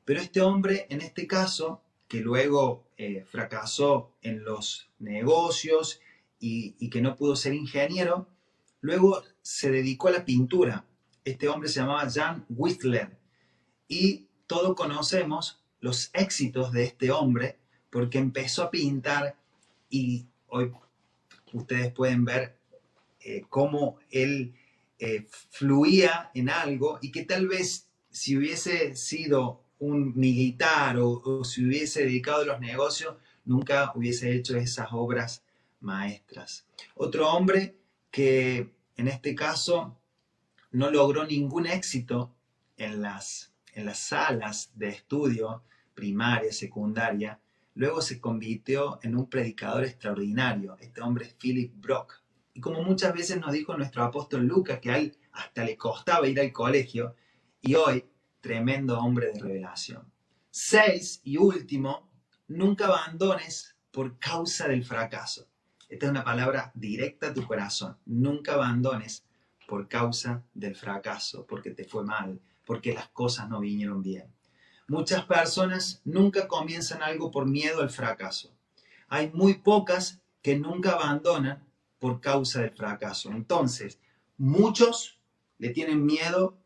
pero 0.05 0.21
este 0.21 0.41
hombre, 0.41 0.87
en 0.91 1.01
este 1.01 1.27
caso, 1.27 1.83
que 2.09 2.21
luego 2.21 2.85
eh, 2.99 3.25
fracasó 3.29 4.13
en 4.23 4.45
los 4.45 4.89
negocios 4.99 6.01
y, 6.39 6.89
que 6.91 7.01
no 7.01 7.17
pudo 7.17 7.35
ser 7.37 7.55
ingeniero, 7.55 8.29
luego 8.81 9.23
se 9.43 9.71
dedicó 9.71 10.09
a 10.09 10.13
la 10.13 10.25
pintura. 10.25 10.85
Este 11.25 11.49
hombre 11.49 11.69
se 11.69 11.81
llamaba 11.81 12.09
Jan 12.11 12.45
Whistler 12.49 13.19
y 13.89 14.27
todos 14.47 14.77
conocemos 14.77 15.61
los 15.81 16.11
éxitos 16.15 16.73
de 16.73 16.85
este 16.85 17.11
hombre 17.11 17.59
porque 17.91 18.19
empezó 18.19 18.63
a 18.63 18.71
pintar 18.71 19.37
y 19.91 20.27
hoy 20.49 20.73
ustedes 21.53 21.93
pueden 21.93 22.25
ver 22.25 22.56
eh, 23.29 23.45
cómo 23.49 23.99
él 24.13 24.55
eh, 25.01 25.27
fluía 25.51 26.31
en 26.33 26.49
algo 26.49 27.01
y 27.03 27.11
que 27.11 27.25
tal 27.25 27.49
vez 27.49 27.89
si 28.09 28.37
hubiese 28.37 28.95
sido 28.95 29.65
un 29.81 30.17
militar 30.17 30.97
o, 31.01 31.43
si 31.45 31.67
hubiese 31.67 32.05
dedicado 32.05 32.43
a 32.43 32.47
los 32.47 32.61
negocios, 32.61 33.17
nunca 33.45 33.91
hubiese 33.97 34.33
hecho 34.33 34.57
esas 34.57 34.89
obras 34.93 35.43
maestras. 35.81 36.67
Otro 36.95 37.29
hombre 37.29 37.75
que 38.13 38.71
en 38.97 39.09
este 39.09 39.35
caso 39.35 39.99
no 40.71 40.93
logró 40.93 41.27
ningún 41.27 41.67
éxito 41.67 42.33
en 42.77 43.03
las, 43.03 43.53
en 43.75 43.87
las 43.87 43.99
salas 43.99 44.71
de 44.77 44.89
estudio 44.91 45.65
primaria, 45.95 46.53
secundaria, 46.53 47.41
luego 47.75 48.01
se 48.01 48.21
convirtió 48.21 49.01
en 49.03 49.17
un 49.17 49.29
predicador 49.29 49.85
extraordinario. 49.85 50.77
Este 50.79 51.01
hombre 51.01 51.27
es 51.27 51.35
Philip 51.35 51.73
Brock. 51.75 52.23
Y 52.57 52.61
como 52.61 52.83
muchas 52.83 53.13
veces 53.13 53.39
nos 53.39 53.53
dijo 53.53 53.77
nuestro 53.77 54.03
apóstol 54.03 54.47
Lucas, 54.47 54.81
que 54.81 54.91
a 54.91 54.97
él 54.97 55.15
hasta 55.33 55.63
le 55.63 55.77
costaba 55.77 56.27
ir 56.27 56.41
al 56.41 56.55
colegio, 56.55 57.15
y 57.61 57.75
hoy, 57.75 58.07
tremendo 58.41 58.99
hombre 58.99 59.31
de 59.31 59.39
revelación. 59.39 60.11
Seis, 60.51 61.21
y 61.23 61.37
último, 61.37 62.09
nunca 62.49 62.87
abandones 62.87 63.77
por 63.91 64.19
causa 64.19 64.69
del 64.69 64.87
fracaso. 64.87 65.51
Esta 65.91 66.07
es 66.07 66.11
una 66.11 66.25
palabra 66.25 66.73
directa 66.75 67.27
a 67.27 67.35
tu 67.35 67.47
corazón. 67.47 67.99
Nunca 68.07 68.55
abandones 68.55 69.27
por 69.69 69.87
causa 69.87 70.43
del 70.55 70.77
fracaso, 70.77 71.45
porque 71.47 71.73
te 71.73 71.85
fue 71.85 72.05
mal, 72.05 72.41
porque 72.65 72.95
las 72.95 73.11
cosas 73.11 73.51
no 73.51 73.61
vinieron 73.61 74.01
bien. 74.01 74.33
Muchas 74.89 75.27
personas 75.27 76.01
nunca 76.07 76.49
comienzan 76.49 77.03
algo 77.03 77.31
por 77.31 77.45
miedo 77.45 77.83
al 77.83 77.91
fracaso. 77.91 78.57
Hay 79.09 79.31
muy 79.33 79.59
pocas 79.59 80.23
que 80.41 80.59
nunca 80.59 80.93
abandonan 80.93 81.67
por 81.99 82.21
causa 82.21 82.63
del 82.63 82.71
fracaso. 82.71 83.31
Entonces, 83.31 83.99
muchos 84.37 85.19
le 85.59 85.71
tienen 85.71 86.05
miedo, 86.05 86.59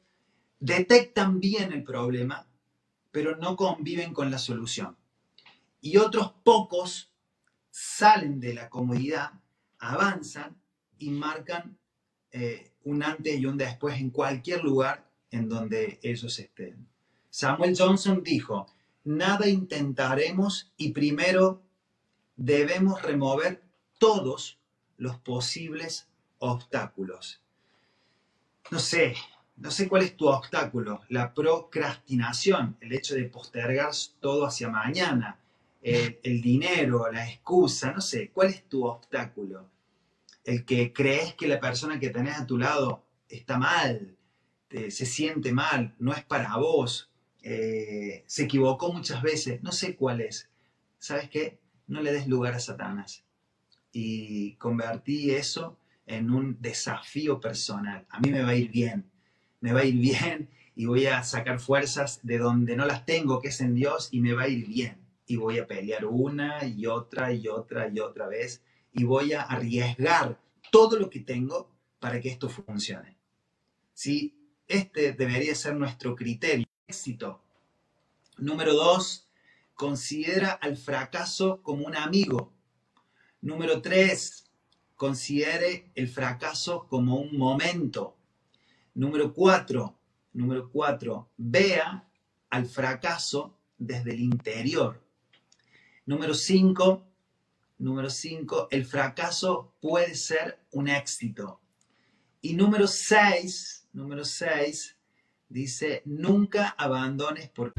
detectan 0.59 1.41
bien 1.41 1.73
el 1.73 1.85
problema, 1.85 2.47
pero 3.11 3.37
no 3.37 3.57
conviven 3.57 4.13
con 4.13 4.31
la 4.31 4.39
solución. 4.39 4.97
Y 5.81 5.97
otros 5.97 6.33
pocos 6.45 7.13
salen 7.71 8.41
de 8.41 8.55
la 8.55 8.69
comodidad, 8.69 9.33
avanzan 9.79 10.61
y 10.99 11.11
marcan 11.11 11.79
eh, 12.33 12.73
un 12.85 13.03
antes 13.03 13.39
y 13.39 13.47
un 13.47 13.57
después 13.57 13.99
en 13.99 14.11
cualquier 14.11 14.63
lugar 14.63 15.11
en 15.31 15.49
donde 15.49 15.99
ellos 16.03 16.39
estén. 16.39 16.89
Samuel 17.31 17.75
Johnson 17.79 18.23
dijo, 18.23 18.67
nada 19.05 19.49
intentaremos 19.49 20.73
y 20.77 20.91
primero 20.91 21.63
debemos 22.37 23.03
remover 23.03 23.63
todos 23.99 24.60
los 25.01 25.17
posibles 25.19 26.07
obstáculos. 26.39 27.41
No 28.71 28.79
sé, 28.79 29.17
no 29.57 29.71
sé 29.71 29.89
cuál 29.89 30.03
es 30.03 30.17
tu 30.17 30.29
obstáculo. 30.29 31.01
La 31.09 31.33
procrastinación, 31.35 32.77
el 32.81 32.93
hecho 32.93 33.15
de 33.15 33.25
postergar 33.25 33.91
todo 34.21 34.47
hacia 34.47 34.69
mañana, 34.69 35.39
el, 35.83 36.43
dinero, 36.43 37.11
la 37.11 37.29
excusa, 37.29 37.93
no 37.93 38.03
sé, 38.03 38.31
¿cuál 38.31 38.51
es 38.51 38.69
tu 38.69 38.85
obstáculo? 38.85 39.67
El 40.45 40.67
que 40.67 40.93
crees 40.93 41.35
que 41.35 41.49
la 41.49 41.59
persona 41.59 41.99
que 41.99 42.11
tenés 42.11 42.37
a 42.37 42.47
tu 42.47 42.59
lado 42.59 43.03
está 43.29 43.59
mal, 43.59 44.17
se 44.69 45.07
siente 45.07 45.53
mal, 45.53 45.95
no 45.99 46.13
es 46.13 46.23
para 46.25 46.57
vos, 46.59 47.11
eh, 47.43 48.23
se 48.27 48.43
equivocó 48.43 48.93
muchas 48.93 49.23
veces, 49.23 49.63
no 49.63 49.73
sé 49.73 49.97
cuál 49.97 50.21
es. 50.21 50.51
¿Sabes 50.99 51.31
qué? 51.31 51.59
No 51.87 52.03
le 52.03 52.13
des 52.13 52.29
lugar 52.29 52.53
a 52.53 52.61
Satanás 52.61 53.25
y 53.93 54.55
convertí 54.55 55.31
eso 55.31 55.77
en 56.07 56.31
un 56.31 56.57
desafío 56.61 57.41
personal. 57.41 58.07
A 58.11 58.21
mí 58.21 58.31
me 58.31 58.43
va 58.43 58.51
a 58.51 58.57
ir 58.57 58.71
bien. 58.71 59.11
me 59.61 59.73
va 59.73 59.81
a 59.81 59.85
ir 59.85 59.97
bien 59.97 60.49
y 60.75 60.87
voy 60.87 61.07
a 61.07 61.23
sacar 61.23 61.61
fuerzas 61.61 62.21
de 62.23 62.39
donde 62.39 62.77
no 62.77 62.87
las 62.87 63.05
tengo, 63.05 63.41
que 63.41 63.49
es 63.49 63.61
en 63.61 63.75
Dios, 63.75 64.09
y 64.11 64.21
me 64.21 64.33
va 64.33 64.45
a 64.45 64.49
ir 64.49 64.67
bien. 64.67 64.97
Y 65.27 65.37
voy 65.37 65.59
a 65.59 65.67
pelear 65.67 66.07
una 66.07 66.65
y 66.65 66.87
otra 66.87 67.33
y 67.33 67.47
otra 67.49 67.89
y 67.89 68.01
otra 68.01 68.27
vez 68.27 68.63
y 68.93 69.05
voy 69.05 69.33
a 69.33 69.43
arriesgar 69.43 70.41
todo 70.71 70.99
lo 70.99 71.11
que 71.11 71.21
tengo 71.21 71.71
para 71.99 72.21
que 72.21 72.29
esto 72.29 72.49
funcione. 72.49 73.17
¿Sí? 73.93 74.35
Este 74.67 75.13
debería 75.13 75.55
ser 75.55 75.75
nuestro 75.77 76.15
criterio. 76.15 76.67
Éxito. 76.87 77.43
Número 78.39 78.75
dos, 78.75 79.29
considera 79.75 80.53
al 80.53 80.77
fracaso 80.77 81.63
como 81.63 81.87
un 81.87 81.97
amigo. 81.97 82.53
Número 83.43 83.81
tres, 83.81 84.51
considere 84.97 85.91
el 85.95 86.09
fracaso 86.09 86.87
como 86.89 87.17
un 87.17 87.39
momento. 87.39 88.17
Número 88.95 89.33
cuatro, 89.33 89.99
número 90.35 90.71
cuatro, 90.71 91.31
vea 91.39 92.07
al 92.51 92.67
fracaso 92.67 93.57
desde 93.79 94.11
el 94.11 94.21
interior. 94.21 95.03
Número 96.05 96.35
cinco, 96.35 97.07
número 97.79 98.11
cinco, 98.11 98.69
el 98.71 98.85
fracaso 98.85 99.73
puede 99.81 100.15
ser 100.15 100.59
un 100.73 100.89
éxito. 100.89 101.61
Y 102.43 102.55
número 102.55 102.87
seis, 102.87 103.87
número 103.95 104.25
seis, 104.25 104.97
dice, 105.49 106.03
nunca 106.05 106.75
abandones 106.77 107.49
por... 107.49 107.73